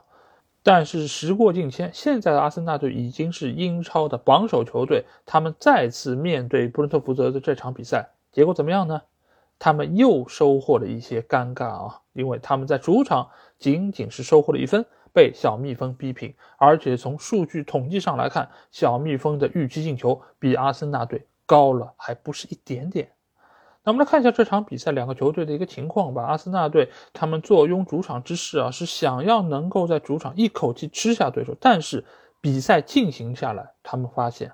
[0.70, 9.02] 但是时过境迁，现在的阿森纳队已经是英超的榜首球队，他们再次面对布伦特福德的这场比赛，结果怎么样呢？
[9.58, 14.86] 他们又收获了一些尴尬啊，因为他们在主场仅仅是收获了一分。
[15.14, 23.10] 被小蜜蜂逼平，而且从数据统计上来看，小蜜蜂的预期进球比阿森纳队高了，还不是一点点。
[23.88, 26.22] 那我们来看一下这场比赛两个球队的一个情况吧。
[26.24, 31.56] 阿森纳队他们坐拥主场之势啊，是想要能够在主场一口气吃下对手。
[31.58, 32.04] 但是
[32.42, 34.52] 比赛进行下来，他们发现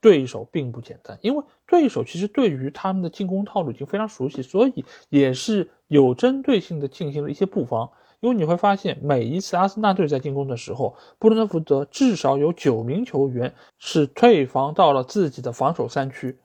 [0.00, 7.90] 对手并不简单，因为对手其实对于他们的进攻套路已经非常熟悉，所以也是有针对性的进行了一些布防。
[8.20, 16.38] 因为你会发现，每一次阿森纳队在进攻的时候，布伦特福德至少有九名球员是退防到了自己的防守三区，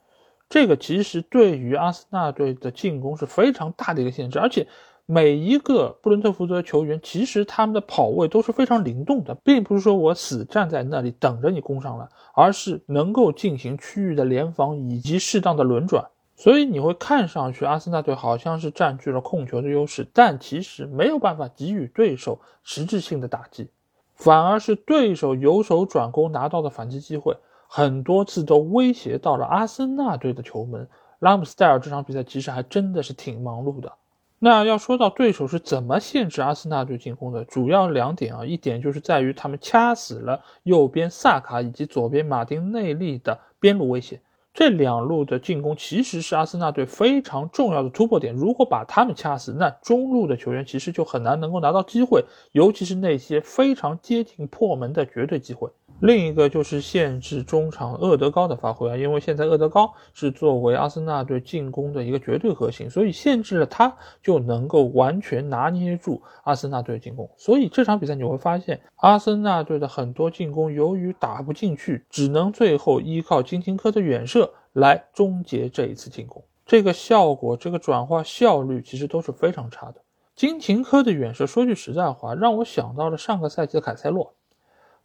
[0.56, 4.40] 这个其实对于阿森纳队的进攻是非常大的一个限制。
[4.40, 4.66] 而且
[5.06, 16.06] 每一个布伦特福德球员，其实他们的跑位都是非常灵动的，并不是说我死站在那里等着你攻上来，而是能够进行区域的联防以及适当的轮转。
[16.38, 23.68] 所以你会看上去阿森纳队好像是占据了控球的优势，但其实没有办法给予对手实质性的打击，
[24.14, 27.36] 反而是对手由守转攻拿到的反击机会，
[27.76, 30.88] 很多次都威胁到了阿森纳队的球门。
[31.20, 33.92] 拉姆斯戴尔这场比赛其实还真的是挺忙碌的。
[34.40, 44.22] 那要说到对手是怎么限制阿森纳队进攻的，主要两点啊，一点就是在于他们掐死了右边萨卡以及左边马丁内利的边路威胁。
[44.54, 52.24] 这两路的进攻其实是阿森纳队非常重要的突破点，如果把他们掐死，那中路的球员其实就很难能够拿到机会，
[52.54, 55.70] 尤其是那些非常接近破门的绝对机会。
[56.02, 67.30] 另一个就是限制中场厄德高的发挥啊，因为现在厄德高是作为阿森纳队进攻的一个绝对核心，所以限制了他就能够完全拿捏住阿森纳队进攻。
[67.38, 76.44] 所以这场比赛你会发现，阿森纳队的很多进攻由于打不进去，只能最后依靠金琴科的远射来终结这一次进攻。
[76.66, 79.96] 这个效果、这个转化效率其实都是非常差的。
[80.36, 84.34] 金琴科的远射，说句实在话，让我想到了上个赛季的凯塞洛。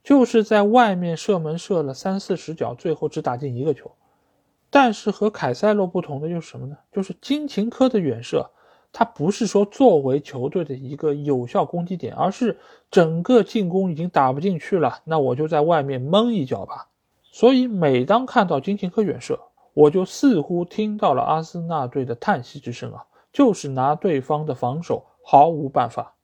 [0.03, 3.91] 就是在外面射门射了三四十脚，最后只打进一个球。
[4.71, 6.77] 但是和凯塞洛不同的就是什么呢？
[6.93, 8.51] 就是金琴科的远射，
[8.93, 12.59] 它不是说作为球队的一个有效攻击点，而是
[12.91, 16.89] 整个进攻已经打不进去了，那我就在外面蒙一脚吧。
[17.33, 19.39] 所以每当看到金琴科远射，
[19.75, 26.15] 我就似乎听到了阿森纳队的叹息之声啊，就是拿对方的防守毫无办法。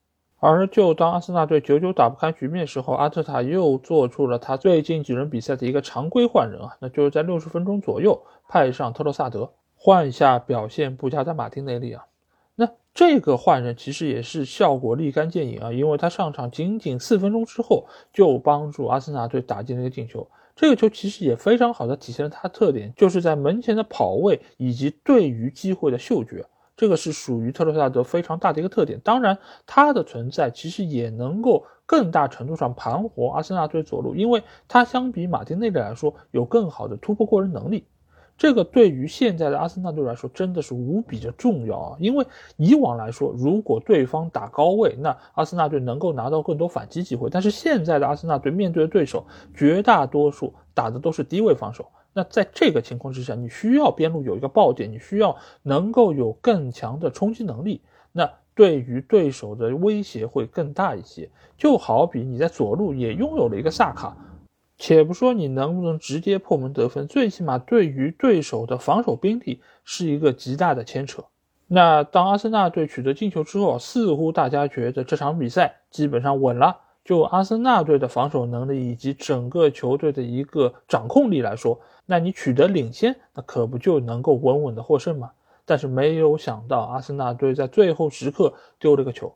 [0.48, 12.06] 而就当阿森纳队久久打不开局面的时候，阿特塔又做出了他最近几轮比赛的一个常规换人啊，那就是在六十分钟左右派上特洛萨德，换下表现不佳的马丁内利啊。
[12.55, 20.28] 那这个换人其实也是效果立竿见影啊，因为他上场仅仅四分钟之后就帮助阿森纳队打进了一个进球。
[20.55, 26.47] 这个球其实也非常好的体现了他的特点，就是在门前的跑位以及对于机会的嗅觉。
[26.77, 37.85] 这个是属于特洛萨德非常大的一个特点，当然，他的存在其实也能够更大程度上盘活阿森纳队左路，因为他相比马丁内利来说有更好的突破过人能力。
[38.39, 41.97] 这个对于现在的阿森纳队来说真的是无比的重要啊！
[41.98, 42.27] 因为
[42.59, 49.24] 以往来说，如果对方打高位，那阿森纳队能够拿到更多反击机会，但是现在的阿森纳队面对的对手
[49.55, 51.86] 绝大多数打的都是低位防守。
[52.16, 57.82] 那在这个情况之下，你需要边路有一个爆点，你需要能够有更强的冲击能力。
[58.10, 61.28] 那对于对手的威胁会更大一些。
[61.59, 64.16] 就好比你在左路也拥有了一个萨卡，
[64.78, 71.22] 且不说你能不能直接破门得分，最起码对于对手的防守兵力是一个极大的牵扯。
[71.66, 76.78] 那当阿森纳队取得进球之后，似乎大家觉得这场比赛基本上稳了。
[77.05, 85.32] 就阿森纳队的防守能力以及整个球队的一个掌控力来说，那你取得领先，那可不就能够稳稳的获胜吗？
[85.64, 89.34] 但是没有想到，阿森纳队在最后时刻丢了个球。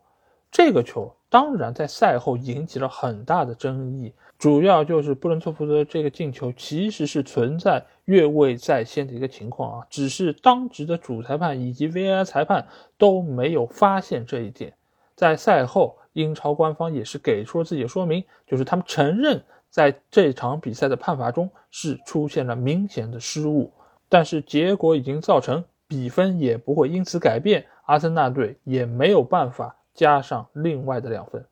[0.52, 12.66] 这个球当然在赛后引起了很大的争议，主要就是布伦特福德这个进球其实是存在越位在先的一个情况啊，只是当值的主裁判以及 VAR 裁判
[12.96, 14.72] 都没有发现这一点，
[15.14, 15.96] 在赛后。
[16.14, 19.40] 英超官方也是给出了自己的说明，就是他们承认
[19.70, 23.72] 在这场比赛的判罚中是出现了明显的失误，
[24.08, 31.44] 但是结果已经造成比分也不会因此改变，阿森纳队也没有办法加上另外的两分。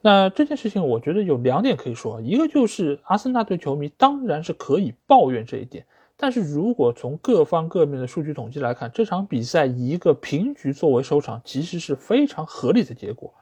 [0.00, 5.84] 那这件事情我觉得有两点可以说，一个就是阿森纳队球迷当然是可以抱怨这一点，
[6.16, 13.32] 但是如果从各方各面的数据统计来看，这场比赛以一个平局作为收场，其实是非常合理的结果。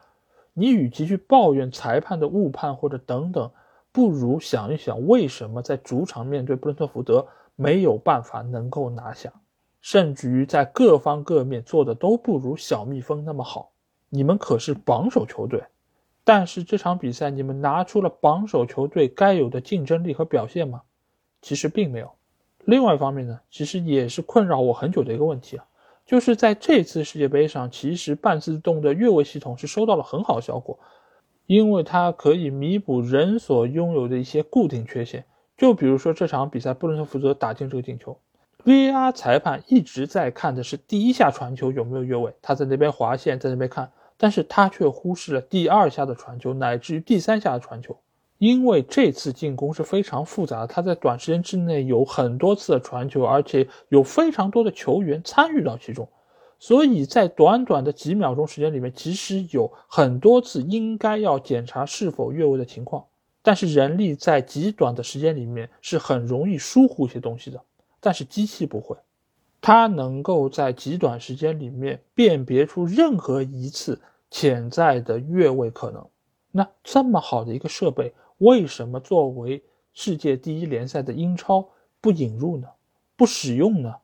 [0.53, 3.51] 你与其去抱怨裁判的误判或者等等，
[3.93, 7.25] 不如想一想为什么在主场面对布伦特福德
[7.55, 9.31] 没有办法能够拿下，
[9.79, 13.71] 甚至于在各方各面做的都不如小蜜蜂那么好。
[14.09, 15.63] 你们可是榜首球队，
[16.23, 20.81] 但是这场比赛你们拿出了榜首球队该有的竞争力和表现吗？
[21.41, 22.11] 其实并没有。
[22.65, 25.65] 另外一方面呢，其实也是困扰我很久的一个问题啊。
[26.05, 30.79] 就是在这次世界杯上，其实半自动的越位系统是收到了很好效果，
[31.45, 35.25] 因为它可以弥补人所拥有的一些固定缺陷。
[35.57, 38.17] 就比如说这场比赛，布伦特福德打进这个进球
[38.65, 47.95] ，VR 裁判一直在看的是第一下传球有没有越位，他在那边划线，在那边看，但是他却忽视了第二下的传球，乃至于第三下的传球。
[48.39, 56.09] 因为这次进攻是非常复杂的，他在短时间之内有很多次的传球，而且有非常多的球员参与到其中，
[56.63, 63.03] 所以在短短的几秒钟时间里面，其实有很多次应该要检查是否越位的情况。
[63.41, 67.61] 但是人力在极短的时间里面是很容易疏忽一些东西的，
[67.99, 68.95] 但是机器不会，
[69.59, 73.99] 它能够在极短时间里面辨别出任何一次
[74.31, 76.07] 潜在的越位可能。
[76.49, 78.13] 那这么好的一个设备。
[78.37, 79.61] 为什么作为
[79.93, 81.67] 世界第一联赛的英超
[81.99, 82.69] 不引入呢？
[83.17, 83.95] 不使用呢？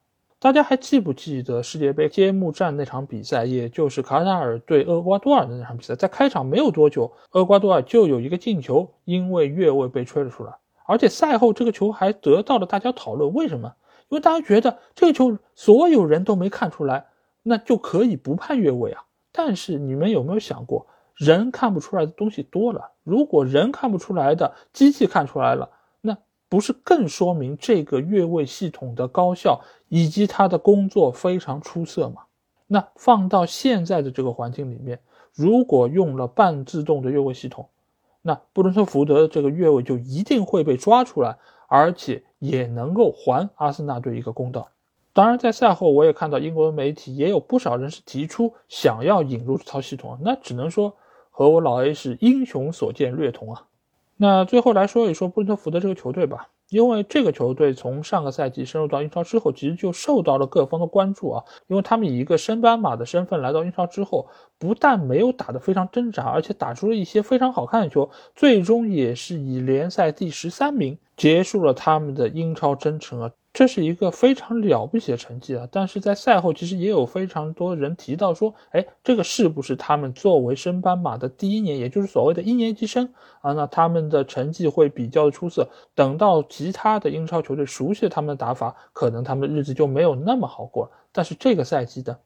[0.41, 5.95] 大家还记不记得世界杯揭幕战那场比赛，也就是卡塔尔对厄瓜多尔的那场比赛？
[5.95, 10.53] 在开场没有多久，厄瓜多尔就有一个进球，因为越位被吹了出来。
[10.85, 13.73] 而且赛后这个球还得到了大家讨论，为什么？
[14.07, 17.07] 因为大家觉得这个球所有人都没看出来，
[17.43, 19.03] 那就可以不判越位啊。
[19.33, 20.87] 但是你们有没有想过？
[21.15, 25.69] 人看不出来的东西多了，如果人看不出来的，机器看出来了，
[26.49, 32.23] 不是更说明这个越位系统的高效以及它的工作非常出色吗？
[32.67, 34.99] 那放到现在的这个环境里面，
[35.33, 37.69] 如果用了半自动的越位系统，
[38.21, 44.69] 那布伦特福德的这个越位就一定会被抓出来，而且也能够还阿森纳队一个公道。
[45.13, 50.95] 当然，在赛后我也看到英国的媒体也有不少人是提出想要引入这套系统，那只能说。
[51.31, 53.65] 和我老 A 是英雄所见略同啊。
[54.21, 61.43] 那最后来说一说布伦特福德这个球队吧，因为这个球队从上个赛季深入到英超之后，其实就受到了各方的关注啊。
[61.67, 64.27] 因为他们以一个升班马的身份来到英超之后，
[64.57, 73.31] 不但没有打得非常挣扎，而且打出了一些非常好看的球，最终也是以联赛第十三名结束了他们的英超征程啊。
[73.51, 75.67] 这是一个非常了不起的成绩啊！
[75.71, 83.51] 但是在赛后，其实也有非常多人提到说，哎，这个是不是他们作为升班马的第一年，也就是所谓的一年级生啊？
[83.53, 85.67] 那他们的成绩会比较的出色。
[85.95, 90.91] 等到其他的英超球队熟悉了他们的打法，可能他们的日子就没有那么好过了。
[91.11, 92.17] 但是这个赛季的，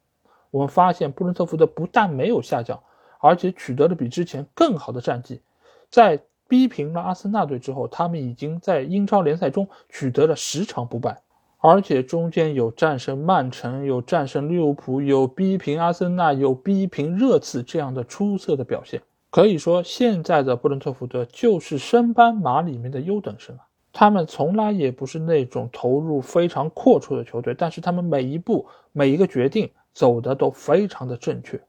[0.52, 2.84] 我们发现布伦特福德不但没有下降，
[3.20, 5.42] 而且取得了比之前更好的战绩，
[5.90, 6.22] 在。
[6.48, 11.22] 逼平了阿森纳队之后，他们已经在英超联赛中取得了十场不败，
[11.58, 19.02] 而且中间有战胜曼城、有战胜利物浦、有逼平阿森纳、有逼平热刺这样的出色的表现。
[19.32, 23.66] 可以说，现在的布伦特福德就是升班马里面的优等生啊。
[23.92, 31.60] 他们从来也不是那种投入非常阔绰的球队，但是他们每一步、每一个决定走的都非常的正确，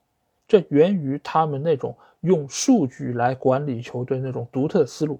[0.47, 1.95] 这源于他们那种。
[2.25, 5.19] 用数据来管理球队那种独特的思路，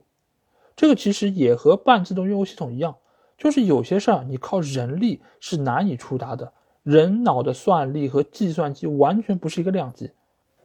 [0.76, 2.96] 这个其实也和半自动用户系统一样，
[3.38, 6.52] 就是有些事儿你靠人力是难以触达的，
[6.84, 10.12] 人脑的算力和计算机完全不是一个量级。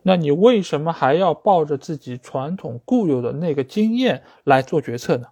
[0.02, 5.26] 那你为什么还要抱着自己传统固有的那个经验来做决策呢？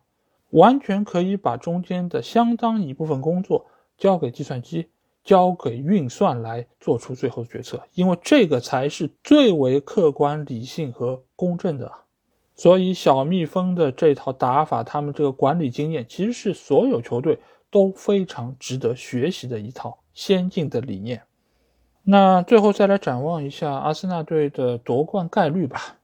[0.50, 3.66] 完全可以把中间的相当一部分工作
[3.96, 4.88] 交给计算机、
[5.28, 11.92] 交给运算来做出最后的决策，因为这个才是最为客观、理性和公正的。
[12.54, 17.38] 所以，小蜜蜂的这套打法，他们这个管理经验，其实是所有球队
[17.70, 21.20] 都非常值得学习的一套先进的理念。
[22.04, 25.97] 那最后再来展望一下阿森纳队的夺冠概率吧。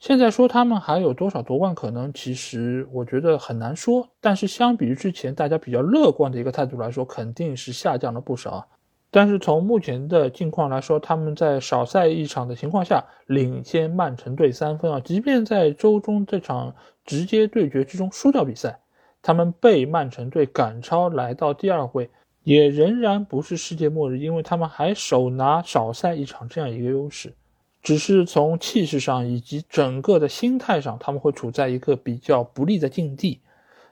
[0.00, 4.08] 现在说他们还有多少夺冠可能，其实我觉得很难说。
[4.20, 8.66] 但是相比于之前大家比较乐观的一个态度来说，肯定是下降了不少。
[9.10, 15.00] 但是从目前的境况来说，他们在少赛一场的情况下领先曼城队三分啊。
[15.00, 18.78] 即便在周中这场直接对决之中输掉比赛，
[19.20, 22.08] 他们被曼城队赶超来到第二位。
[22.44, 27.34] 也仍然不是世界末日，因为他们还手拿少赛一场这样一个优势，
[27.82, 33.40] 只是从气势上以及整个的心态上，他们会处在一个比较不利的境地。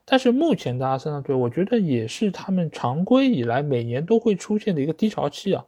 [0.04, 5.64] 但是目前的阿森纳队，我觉得也是他们常规以来每年都会出现的一个低潮期啊。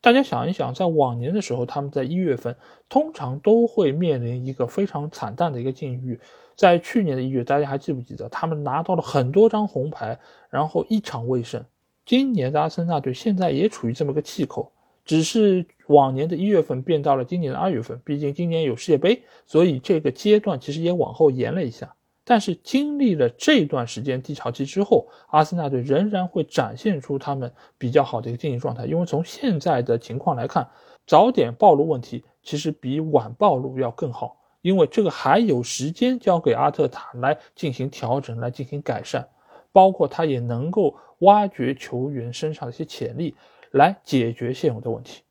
[0.00, 2.56] 大家想一想，在往年的时候，他们在一月份
[2.88, 6.18] 通常都会面临一个非常惨淡的一个境遇。
[6.54, 10.18] 在去年的一月，大家还记不记得他们拿到了很多张红牌，
[10.50, 11.64] 然后一场未胜。
[12.04, 14.70] 今年的阿森纳队现在也处于这么个气口，
[15.04, 18.00] 只是往年的一月份变到了今年的二月份。
[18.04, 21.94] 毕竟今年有世界杯，所以这个阶段其实也往后延了一下。
[22.24, 28.86] 但是经历了这段时间低潮期之后，阿森纳队仍然会展现出他们比较好的一个竞技状态。
[28.86, 30.68] 因为从现在的情况来看，
[31.06, 39.28] 早点暴露问题其实比晚暴露要更好，因为这个还有时间交给阿特塔来进行调整、来进行改善，
[39.72, 40.96] 包括他也能够。
[41.22, 43.36] 挖掘球员身上的一些潜力，
[43.70, 45.22] 来解决现有的问题。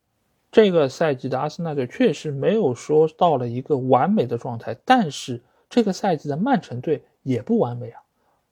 [0.51, 8.01] 这个赛季的阿森纳队确实没有说到了一个完美的状态，但是这个赛季的曼城队也不完美啊。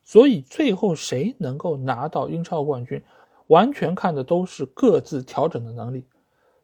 [0.06, 3.02] 所以最后谁能够拿到英超冠军，
[3.48, 6.06] 完全看的都是各自调整的能力。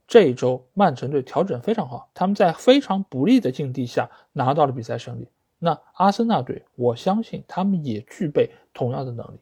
[0.07, 5.27] 这一周曼城队调整非常好，他们在非常不利的境地下拿到了比赛胜利。
[5.59, 9.39] 那阿森纳队，我相信他们也具备同样的能力。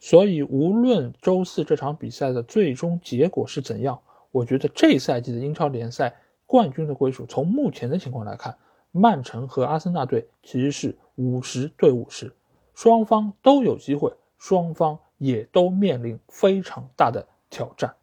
[0.00, 4.00] 所以，无论周四这场比赛的最终结果是怎样，
[4.30, 6.14] 我觉得这赛季的英超联赛
[6.46, 8.56] 冠军的归属，从目前的情况来看，
[8.92, 12.32] 曼城和阿森纳队其实是五十对五十，
[12.74, 17.94] 双方都有机会，双方也都面临非常大的挑战。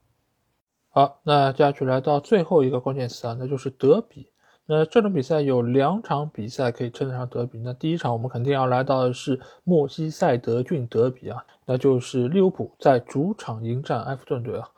[0.90, 4.28] 好，那接下去来到最后一个关键词啊，那就是德比。
[4.66, 7.60] 那这种比赛有两场比赛可以称得上德比。
[7.60, 14.70] 那第一场我们肯定要来到的是莫西塞德郡德比啊，那就是利物浦在主场迎战埃弗顿队啊。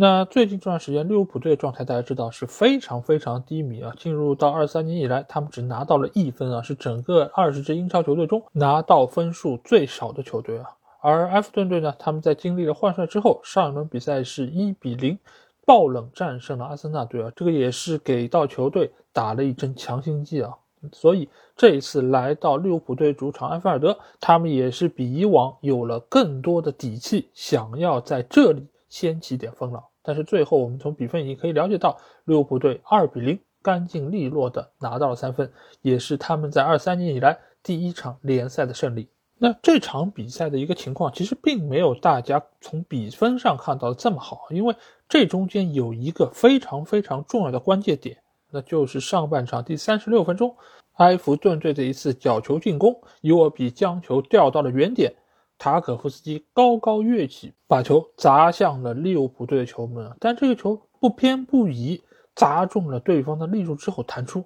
[0.00, 10.70] 那最近这段时间利物浦队状态大家知道是非常非常低迷啊，进入到二三年以来，他们只拿到了一分啊，是整个二十支英超球队中拿到分数最少的球队啊。
[11.02, 15.18] 而埃弗顿队呢，他们在经历了换帅之后，上一轮比赛是一比零。
[15.66, 20.50] 爆冷战胜了阿森纳队啊，这个也是给到球队打了一针强心剂啊。
[20.92, 29.84] 所以这一次来到利物浦队主场安菲尔德，他们也是比以往有了更多的底气，想要在这里掀起点风浪。
[30.02, 35.52] 但是最后我们从比分已经可以了解到，利物浦队二比零干净利落的拿到了三分，
[35.82, 39.08] 也是他们在二三年以来第一场联赛的胜利。
[39.42, 44.74] 那这场比赛的一个情况，其实并没有大家从比分上看到的这么好，因为
[45.08, 48.18] 这中间有一个非常非常重要的关键点，
[48.50, 50.54] 那就是上半场第三十六分钟，
[50.96, 55.14] 埃弗顿队的一次角球进攻，尤尔比将球调到了原点，
[55.60, 62.02] 塔可夫斯基高高跃起，把球砸向了利物浦队的球门，但这个球不偏不倚，
[62.34, 64.42] 砸中了对方的立柱之后弹出。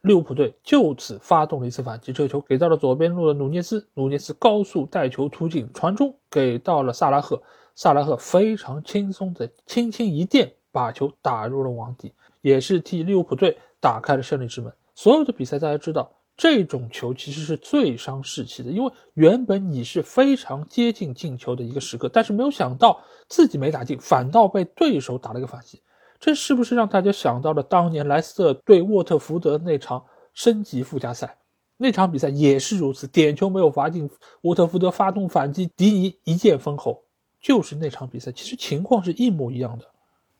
[0.00, 7.42] 利物浦队就此发动了一次反击，这个球给到了左边路的努涅斯，努涅斯高速带球突进，传中给到了萨拉赫，
[7.74, 14.72] 萨拉赫非常轻松的轻轻一垫，把球打入了网底，也是替利物浦队打开了胜利之门。
[14.94, 16.10] 所有的比赛大家知道，
[16.42, 25.80] 这种球其实是最伤士气的，因为原本你是非常接近进球的一个时刻，但是没有想到自己没打进，反倒被对手打了个反击。
[26.18, 30.04] 这是不是让大家想到了当年莱斯特对沃特福德那场
[30.34, 31.38] 升级附加赛？
[31.76, 34.10] 那场比赛也是如此，点球没有罚进，
[34.40, 37.04] 沃特福德发动反击，迪尼一剑封喉。
[37.40, 39.84] 就是那场比赛，其实情况是一模一样的。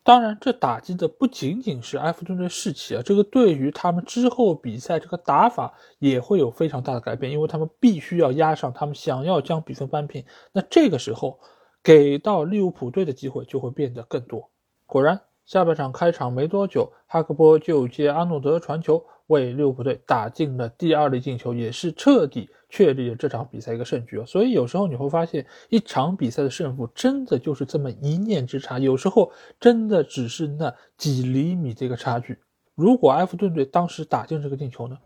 [0.04, 10.24] 当然，这打击的不仅仅是埃弗顿的士气啊，这个对于他们之后比赛这个打法也会有非常大的改变，因为他们必须要压上他们想要将比分扳平。
[10.52, 11.38] 那这个时候
[11.82, 14.50] 给到利物浦队的机会就会变得更多。
[14.86, 15.20] 果然。
[15.44, 24.22] 下半场开场没多久，哈克波就接阿诺德传球，为利物浦队打进了第二粒进球，也是彻底确立了这场比赛一个胜局。
[24.24, 32.38] 所以有时候你会发现，一场比赛的胜负真的就是这么一念之差，有时候真的只是那几厘米这个差距。
[32.74, 34.96] 如果埃弗顿队当时打进这个进球呢，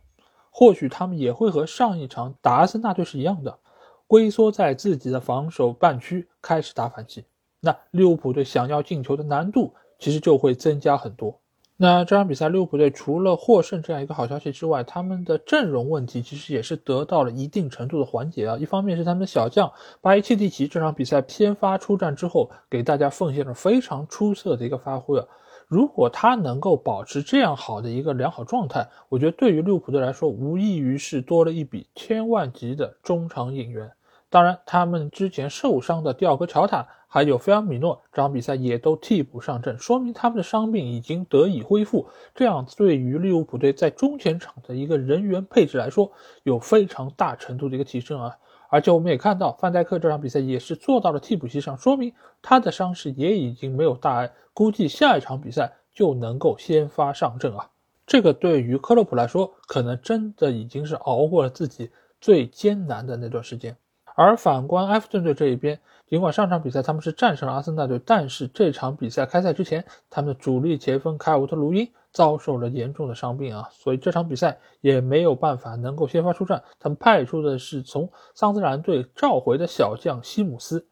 [0.50, 3.58] 或许他们也会和上一场打阿森纳队是一样的，
[4.06, 7.24] 龟缩在自己的防守半区开始打反击。
[7.60, 11.40] 那利物浦队想要进球的难度其实就会增加很多。
[11.78, 18.56] 那这场比赛利物浦队除了获胜这样一个好消息之外，他们的阵容问题其实也是得到了一定程度的缓解啊。
[18.56, 19.70] 一方面是他们的小将
[20.00, 25.26] 巴伊切蒂奇这场比赛先发出战之后，给大家奉献了非常出色的一个发挥啊。
[25.68, 33.90] 如果他能够保持这样好的一个良好状态，我觉得对于利物浦队来说，无异于是多了一笔千万级的中场引援。
[34.30, 42.08] 当然，他们之前受伤的蒂奥戈乔塔还有菲尔米诺这场比赛也都替补上阵，说明他们的伤病已经得以恢复。
[42.34, 46.10] 这样对于利物浦队在中前场的一个人员配置来说，
[46.42, 48.36] 有非常大程度的一个提升啊！
[48.68, 52.12] 而且我们也看到，范戴克这场比赛也是做到了替补席上，说明
[52.42, 57.70] 他的伤势也已经没有大碍，估计下一场比赛就能够先发上阵啊！
[58.06, 63.76] 这个对于克洛普来说，可能真的已经是熬过了自己最艰难的那段时间。
[64.14, 65.78] 而反观埃弗顿队这一边，
[66.08, 76.62] 尽管上场比赛他们是战胜了阿森纳队，但是这场比赛开赛之前，他们的主力前锋凯尔沃特·卢因遭受了严重的伤病啊，所以这场比赛也没有办法能够先发出战。
[76.78, 80.86] 他们派出的是从桑德兰队召回的小将西姆斯。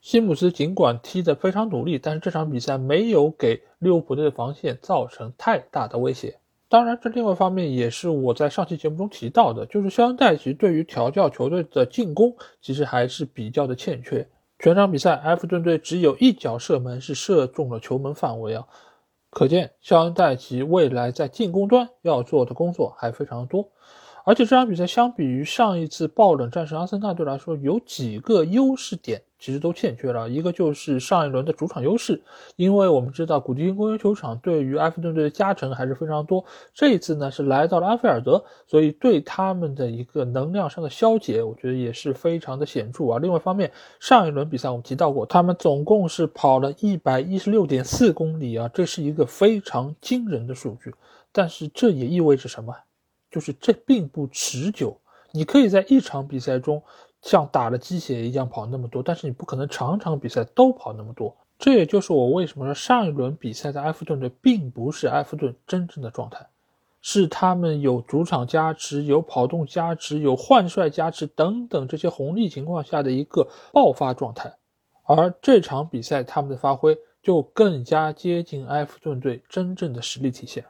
[0.00, 6.38] 西姆斯尽管踢得非常努力，但是这场比赛没有给利物浦队的防线造成太大的威胁。
[6.68, 14.28] 当然，这另外一方面也是我在上期节目中提到的，就是肖恩戴奇对于调教球队的进攻其实还是比较的欠缺。
[14.58, 18.66] 全场比赛，埃弗顿队只有一脚射门是射中了球门范围啊，
[19.30, 23.68] 可见肖恩戴奇未来在进攻端要做的工作还非常多。
[24.24, 30.28] 而且这场比赛相比于上一次爆冷战胜阿森纳队来说，有几个优势点其实都欠缺了。
[30.28, 32.22] 一个就是上一轮的主场优势，
[32.56, 36.44] 因为我们知道古迪公园球场对于埃弗顿队的加成还是非常多。
[36.74, 43.18] 这一次呢是来到了安菲尔德，所以对他们的一个能量上的消解，我觉得也是非常的显著啊。
[43.18, 50.94] 另外一方面，上一轮比赛我们提到过，他们总共是跑了一百一十六点四公里啊，这是一个非常惊人的数据。
[51.32, 52.74] 但是这也意味着什么？
[53.30, 54.98] 就是这并不持久，
[55.32, 56.82] 你可以在一场比赛中
[57.22, 61.36] 像打了鸡血一样跑那么多，但是你不可能场场比赛都跑那么多。
[61.58, 66.46] 这也就是我为什么说上一轮比赛的埃弗顿队并不是埃弗顿真正的状态，
[67.00, 74.54] 是他们有主场加持、有跑动加持、有换帅加持等等这些红利情况下的一个爆发状态。
[75.04, 80.64] 而这场比赛他们的发挥就更加接近埃弗顿队真正的实力体现。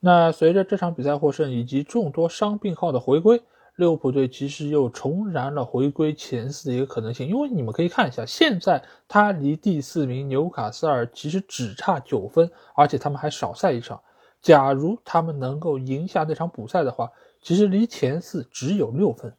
[0.00, 3.40] 那随着这场比赛获胜以及众多伤病号的回归，
[3.76, 7.28] 利物浦队其实又重燃了回归前四的一个可能性。
[7.28, 14.00] 因为你们可以看一下，现在他离第四名纽卡斯尔其实只差九分，而且他们还少赛一场。
[14.42, 19.32] 假如他们能够赢下那场补赛的话，其实离前四只有六分。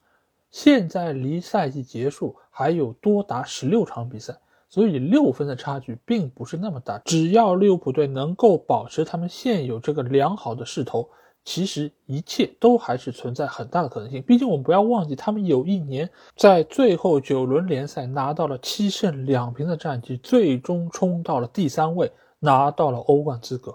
[0.51, 4.37] 现在离赛季结束还有多达十六场比赛。
[4.69, 11.09] 所以六分的差距并不是那么大，只要利物浦队能够保持他们现有这个良好的势头，
[11.47, 14.21] 其实一切都还是存在很大的可能性。
[14.21, 23.73] 毕竟我们不要忘记，他们有一年在最后九轮联赛拿到了七胜两平的战绩，最终冲到了第三位，拿到了欧冠资格。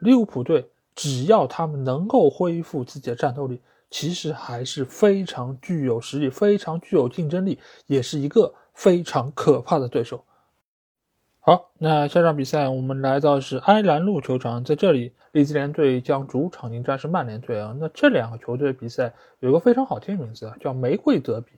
[0.00, 8.52] 利物浦队只要他们能够恢复自己的战斗力，其实还是非常具有实力、非常具有竞争力，也是一个。
[8.72, 10.24] 非常可怕的对手。
[11.42, 17.74] 好，那下场比赛我们来到是埃兰路球场，在这里，利兹联队将主场迎战是曼联队啊。
[17.80, 21.52] 那这两个球队比赛有个非常好听的名字啊，叫玫瑰德比。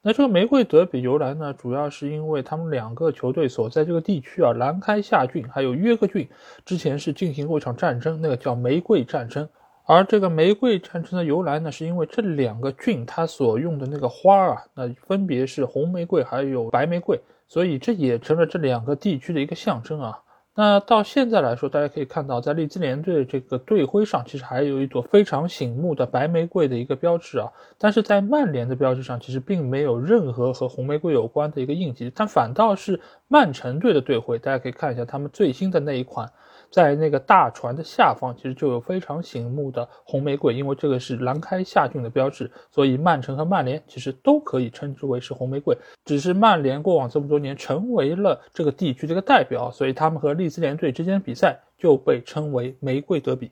[0.00, 6.26] 那这个玫瑰德比由来呢，主要是因为他们两个球队所在这个地区啊，兰开夏郡还有约克郡
[6.64, 9.46] 之前是进行过一场战争，那个叫玫瑰战争。
[9.84, 20.22] 而这个玫瑰战争的由来呢，是因为这两个郡它所用的那个花啊，那分别是红玫瑰还有白玫瑰，所以这也成了这两个地区的一个象征啊。
[20.58, 27.52] 那到现在来说，大家可以看到，在利兹联队这个队徽上，其实还有一朵非常醒目的白玫瑰的一个标志啊。
[27.76, 32.98] 但是在曼联的标志上，其实并没有任何和红玫瑰有关的一个印记，但反倒是
[33.28, 36.32] 曼城队的队徽，大家可以看一下他们最新的那一款。
[36.70, 45.76] 在那个大船的下方，其实就有非常醒目的红玫瑰，因为这个是兰开夏郡的标志，所以曼城和曼联其实都可以称之为是红玫瑰。
[46.04, 53.50] 只是曼联过往这么多年成为了这个地区的一个代表，所以他们和利兹联队之间的比赛就被称为玫瑰德比。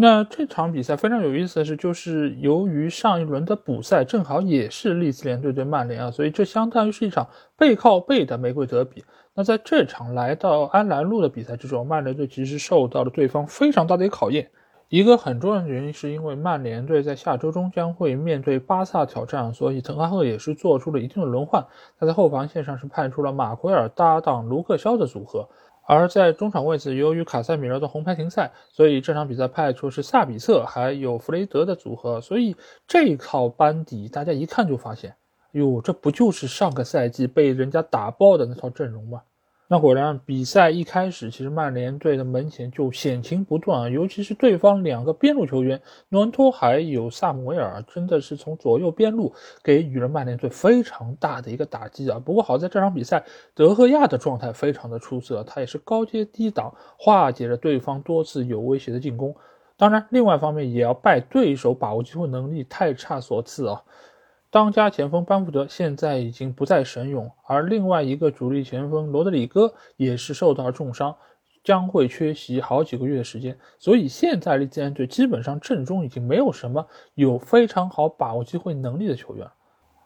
[0.00, 9.04] 那这场比赛非常有意思的是，就是由于上一轮的补赛正好也是利兹联队对曼联啊，所以这相当于是一场背靠背的玫瑰德比。
[9.38, 14.50] 那在这场来到安兰路的比赛之中，曼联队其实受到了对方非常大的一个考验。
[14.88, 21.64] 一个很重要的原因是因为曼联队在下周中将会面对巴萨挑战，所以滕哈赫也是做出了一定的轮换。
[22.00, 25.48] 他在后防线上是派出了马奎尔搭档卢克肖的组合。
[25.86, 32.20] 而在中场位置，由于卡塞米罗的红牌停赛，所以这场比赛派出是萨比策还有弗雷德的组合。
[32.20, 32.56] 所以
[32.88, 35.14] 这一套班底，大家一看就发现，
[35.52, 39.22] 哟，这不就是上个赛季被人家打爆的那套阵容吗？
[39.70, 45.78] 那果然，比赛一开始，其实曼联队的门前就险情不断啊，尤其是对方两个边路球员
[46.08, 49.30] 诺恩托还有萨姆维尔，真的是从左右边路
[49.62, 52.18] 给予了曼联队非常大的一个打击啊。
[52.18, 53.22] 不过好在这场比赛，
[53.54, 59.36] 德赫亚的状态非常的出色，他也是高接低挡，化解了对方多次有威胁的进攻。
[59.76, 63.82] 当然，另外一方面也要拜对手把握机会能力太差所赐啊。
[64.50, 71.14] 当家前锋班福德现在已经不再神勇，而另外一个主力前锋罗德里戈也是受到了重伤，
[71.62, 73.58] 将会缺席好几个月的时间。
[73.78, 79.46] 所以现在利兹联队基本上阵中已经没有什么有非常好把握机会能力的球员，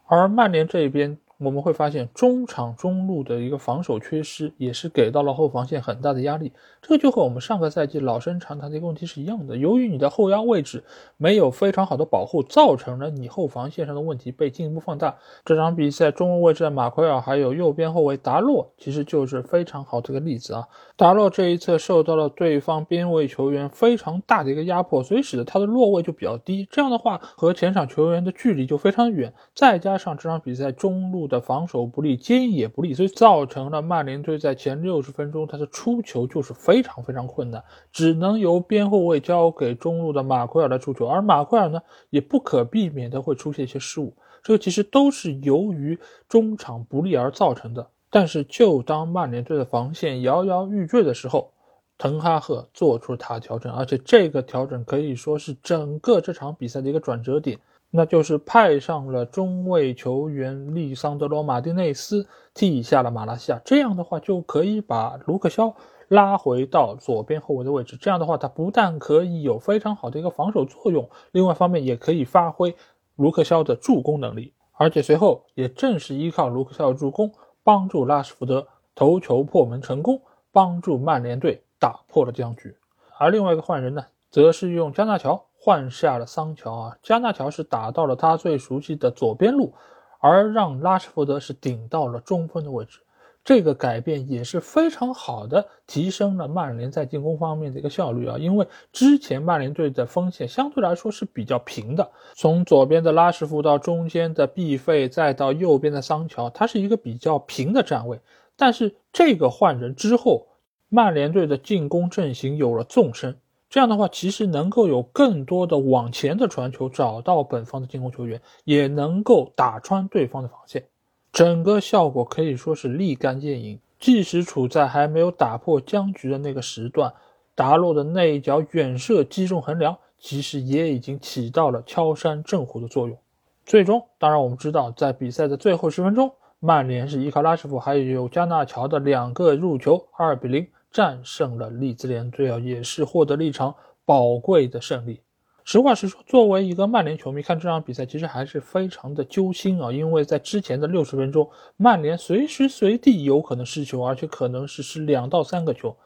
[0.06, 1.19] 而曼联这一边。
[1.43, 6.52] 我们会发现中场中路的一个防守缺失，也是给到了后防线很大的压力。
[6.81, 9.56] 这个就和我们上个赛季老生常谈的一个问题是一样的。
[9.56, 10.85] 由于你的后腰位置
[11.16, 15.16] 没有非常好的保护，造成了你后防线上的问题被进一步放大。
[15.44, 20.69] 这场比赛中路位置的马奎尔还有右边后卫达洛，其实就是非常好的一个例子啊。
[20.97, 26.69] 达洛这一侧受到了对方边位球员非常大的一个压迫，所以使得他的落位就比较低。
[26.70, 31.31] 这样的话和前场球员的距离就非常远，再加上这场比赛中路。
[31.32, 41.80] 的防守不利，接应也不利，所以造成了曼联队在前六十分钟他的出球就是非常非常困难，只能由边后卫交给中路的马奎尔来出球，而马奎尔呢
[42.10, 45.98] 也不可避免的会出现一些失误，这个其实都是由于
[46.28, 47.88] 中场不利而造成的。
[48.10, 51.50] 但是就当曼联队的防线摇摇欲坠的时候，
[51.96, 57.59] 滕哈赫做出了他调整，而且这个调整可以说是整个这场比赛的一个转折点。
[57.94, 65.74] 那就是派上了中卫球员利桑德罗·马丁内斯替下了马拉西亚，这样的话就可以把卢克肖
[66.09, 67.98] 拉回到左边后卫的位置。
[68.01, 72.74] 这样的话，他不但可以有非常好的一个防守作用，另外一方面也可以发挥
[73.16, 74.55] 卢克肖的助攻能力。
[74.73, 77.31] 而且随后也正是依靠卢克肖的助攻，
[77.62, 82.74] 帮助拉什福德头球破门成功，帮助曼联队打破了僵局。
[83.19, 85.44] 而另外一个换人呢，则是用加纳乔。
[85.64, 89.72] 换下了桑乔啊，加纳乔是打到了他最熟悉的左边路，
[90.18, 92.98] 而让拉什福德是顶到了中锋的位置。
[93.44, 98.36] 这个改变也是非常好的，提升了曼联在进攻方面的一个效率啊。
[98.39, 108.18] 因为之前曼联队的锋线相对来说是比较平的，从左边的拉什福到中间的毕费，再到右边的桑乔，它是一个比较平的站位。
[108.56, 110.48] 但是这个换人之后，
[110.89, 113.39] 曼联队的进攻阵型有了纵深。
[113.73, 120.85] 这样的话，其实能够有更多的往前的传球找到本方的进攻球员，也能够打穿对方的防线，
[121.32, 123.81] 整个效果可以说是立竿见影。
[123.99, 127.15] 即使处在还没有打破僵局的那个时段，
[127.55, 133.16] 达洛的那一脚远射击中横梁，其实也已经起到了敲山震虎的作用。
[133.65, 136.31] 最终，当然我们知道，在比赛的最后十分钟，
[136.61, 140.69] 曼联是依靠拉什福还有加纳乔的两个入球，二比零。
[140.93, 143.74] 战胜了利兹联队啊，也是获得了一场
[144.05, 145.20] 宝贵的胜利。
[145.64, 155.97] 实话实说，作为一个曼联球迷，看这场比赛其实还是非常的揪心啊，因为在之前的六十分钟，曼联随时随地有可能失球，而且可能是失两到三个球。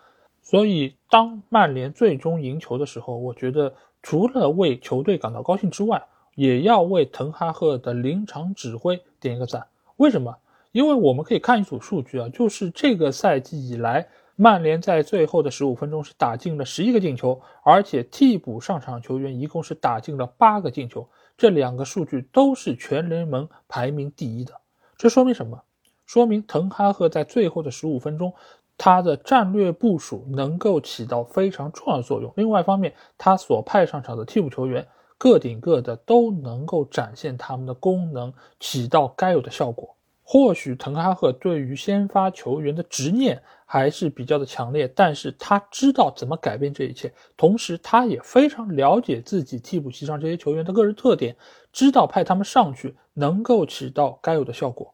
[0.42, 6.00] 所以，当曼联最终赢球的时候，我觉得除了为球队感到高兴之外，
[6.34, 9.66] 也要为滕哈赫的临场指挥点一个赞。
[9.96, 10.36] 为什么？
[10.72, 14.06] 因为我们可以看一组数据啊，就是这个赛季以来。
[14.38, 21.08] 曼联在最后的十五分钟是打进了十一个进球，而且替补上场球员一共是打进了八个进球，
[21.38, 24.52] 这两个数据都是全联盟排名第一的。
[24.98, 25.58] 这说明什么？
[26.04, 28.32] 说明滕哈赫在最后的十五分钟，
[28.76, 32.30] 他的战略部署能够起到非常重要的作用。
[32.36, 34.86] 另外一方面，他所派上场的替补球员
[35.16, 38.30] 个顶个的都能够展现他们的功能，
[38.60, 39.95] 起到该有的效果。
[40.28, 51.36] 或许滕哈赫对于先发球员的执念还是比较的强烈，但是他知道怎么改变这一切，同时他也非常了解自己替补席上这些球员的个人特点，
[51.72, 54.92] 知道派他们上去能够起到该有的效果。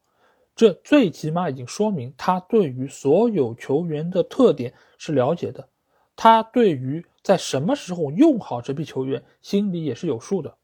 [0.54, 5.66] 这最起码已经说明他对于所有球员的特点是了解的，
[6.14, 10.54] 他对于在什么时候用好这批球员心里也是有数的。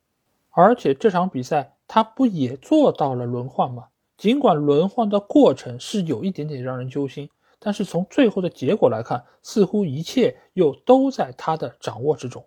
[0.51, 3.85] 而且这场比赛他不也做到了轮换吗？
[4.19, 7.31] 尽管轮换的过程是有一点点让人揪心，
[7.61, 12.45] 但是从最后的结果来看，似乎一切又都在他的掌握之中。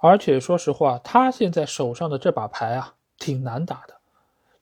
[0.00, 3.94] 而且说实话，他现在手上的这把牌啊，挺难打的，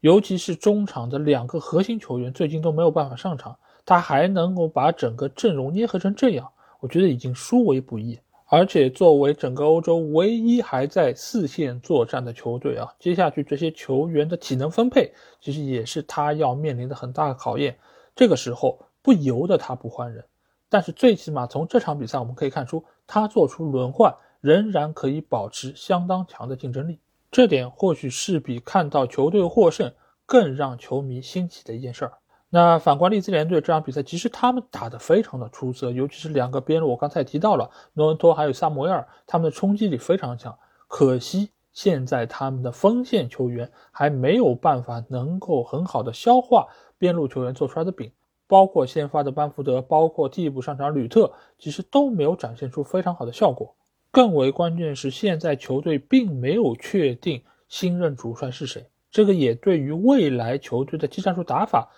[0.01, 3.56] 尤其是中场的两个核心球员最近都没有办法上场，
[3.86, 6.51] 他还能够把整个阵容捏合成这样，
[6.81, 8.19] 我觉得已经殊为不易。
[8.55, 15.11] 而且作为整个欧洲唯一还在四线作战的球队啊，接下去这些球员的体能分配，
[15.41, 17.74] 其实也是他要面临的很大的考验。
[18.15, 20.23] 这个时候不由得他不换人，
[20.69, 26.99] 但是最起码从这场比赛我们可以看出，他做出轮换仍然可以保持相当强的竞争力。
[27.31, 29.91] 这点或许是比看到球队获胜
[30.27, 32.12] 更让球迷欣喜的一件事儿。
[32.55, 40.55] 那反观利兹联队这场比赛，其实他们打得非常的出色，尤其是两个边路，我刚才提到了诺恩托还有萨摩耶尔，他们的冲击力非常强。
[40.87, 46.69] 可惜现在他们的锋线球员还没有办法能够很好的消化
[46.99, 48.12] 边路球员做出来的饼，
[48.47, 53.74] 包括先发的班福德，包括替补上场吕特，其实都没有展现出非常好的效果。
[54.11, 61.89] 更为关键是，现在球队并没有确定新任主帅是谁，这个也对于未来球队的技战术打法。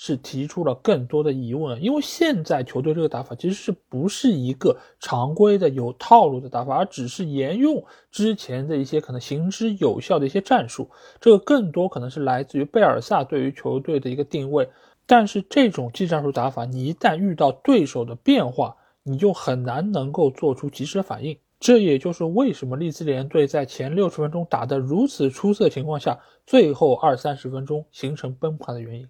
[0.00, 10.88] 是提出了更多的疑问，因为现在球队这个打法其实是不是一个常规的有套路的打法，而只是沿用之前的一些可能行之有效的一些战术。
[11.20, 14.68] 这个更多可能是来自于贝尔萨对于球队的一个定位。
[15.04, 21.36] 但是这种技战术打法，你一旦遇到对手的变化，你就很难能够做出及时的反应。
[21.58, 29.08] 这也就是为什么利兹联队在前六十分钟打得如此出色情况下，最后二三十分钟形成崩盘的原因。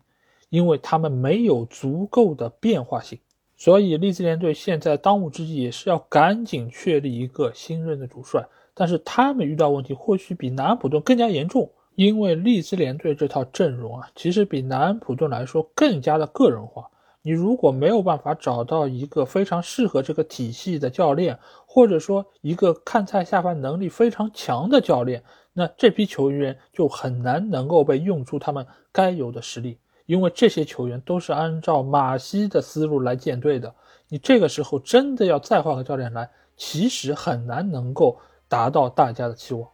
[0.49, 3.19] 因为他们没有足够的变化性，
[3.57, 8.47] 所以利兹联队现在当务之急也是要赶紧确立一个新任的主帅。
[8.75, 16.89] 但是他们遇到问题或许比南安普顿更加严重，因为利兹联队这套阵容啊，其实比南安普顿来说更加的个人化。
[17.23, 29.77] 你如果没有办法找到一个非常适合这个体系的教练，或者说一个看菜下饭能力非常强的教练，那这批球员就很难能够被用出他们该有的实力。
[30.09, 33.75] 因为这些球员都是按照马西的思路来建队的，
[34.09, 38.19] 你这个时候真的要再换个教练来，其实很难能够
[38.49, 39.69] 达到大家的期望。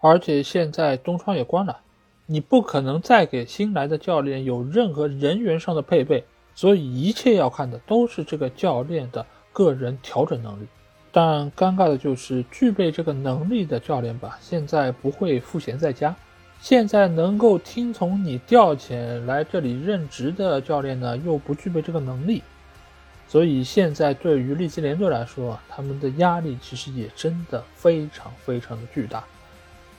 [0.00, 1.78] 而且现在东窗也关了，
[2.26, 10.66] 你不可能再给新来的教练有任何人员上的配备，所以一切要看的都是这个教练的个人调整能力。
[11.12, 16.14] 但尴尬的就是，具备这个能力的教练吧，现在不会赋闲在家。
[16.68, 22.42] 现在能够听从你调遣来这里任职的教练呢，又不具备这个能力，
[23.28, 29.22] 所以现在对于利兹联队来说，他们的压力其实也真的非常非常的巨大。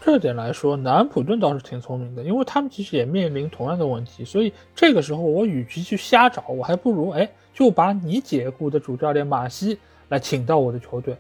[0.01, 9.79] 这点来说，南安普顿倒是挺聪明的，因为他们其实也面临同样的问题，所以这个时候我与其去瞎找，我还不如哎就把你解雇的主教练马西
[10.09, 11.15] 来请到我的球队。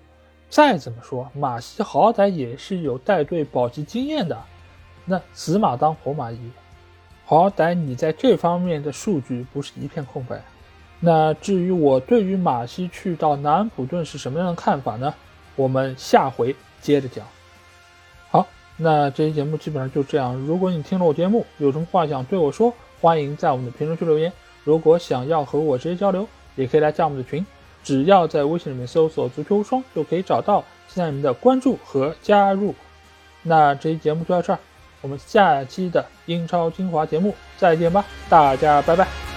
[0.49, 4.37] 再怎么说，马西好歹也是有带队保级经验的。
[5.09, 6.37] 那死马当活马医，
[7.25, 10.43] 好歹你在这方面的数据不是一片空白。
[10.99, 15.13] 那至于我对于马西去到南安普顿是什么样的看法呢？
[15.55, 17.25] 我们下回接着讲。
[18.29, 20.35] 好，那这期节目基本上就这样。
[20.35, 24.33] 如果你听了我节目，有什么话想对我说，欢迎在我们的评论区留言。
[24.65, 27.45] 如果想要和我直接交流，也可以来加我们的群，
[27.81, 32.75] 只要在微信里面搜索“足球无双”就可以找到，期待你们的关注和加入。
[33.43, 34.59] 那这期节目就到这儿。
[35.01, 39.36] 我们下期的英超精华节目再见吧，大家拜拜。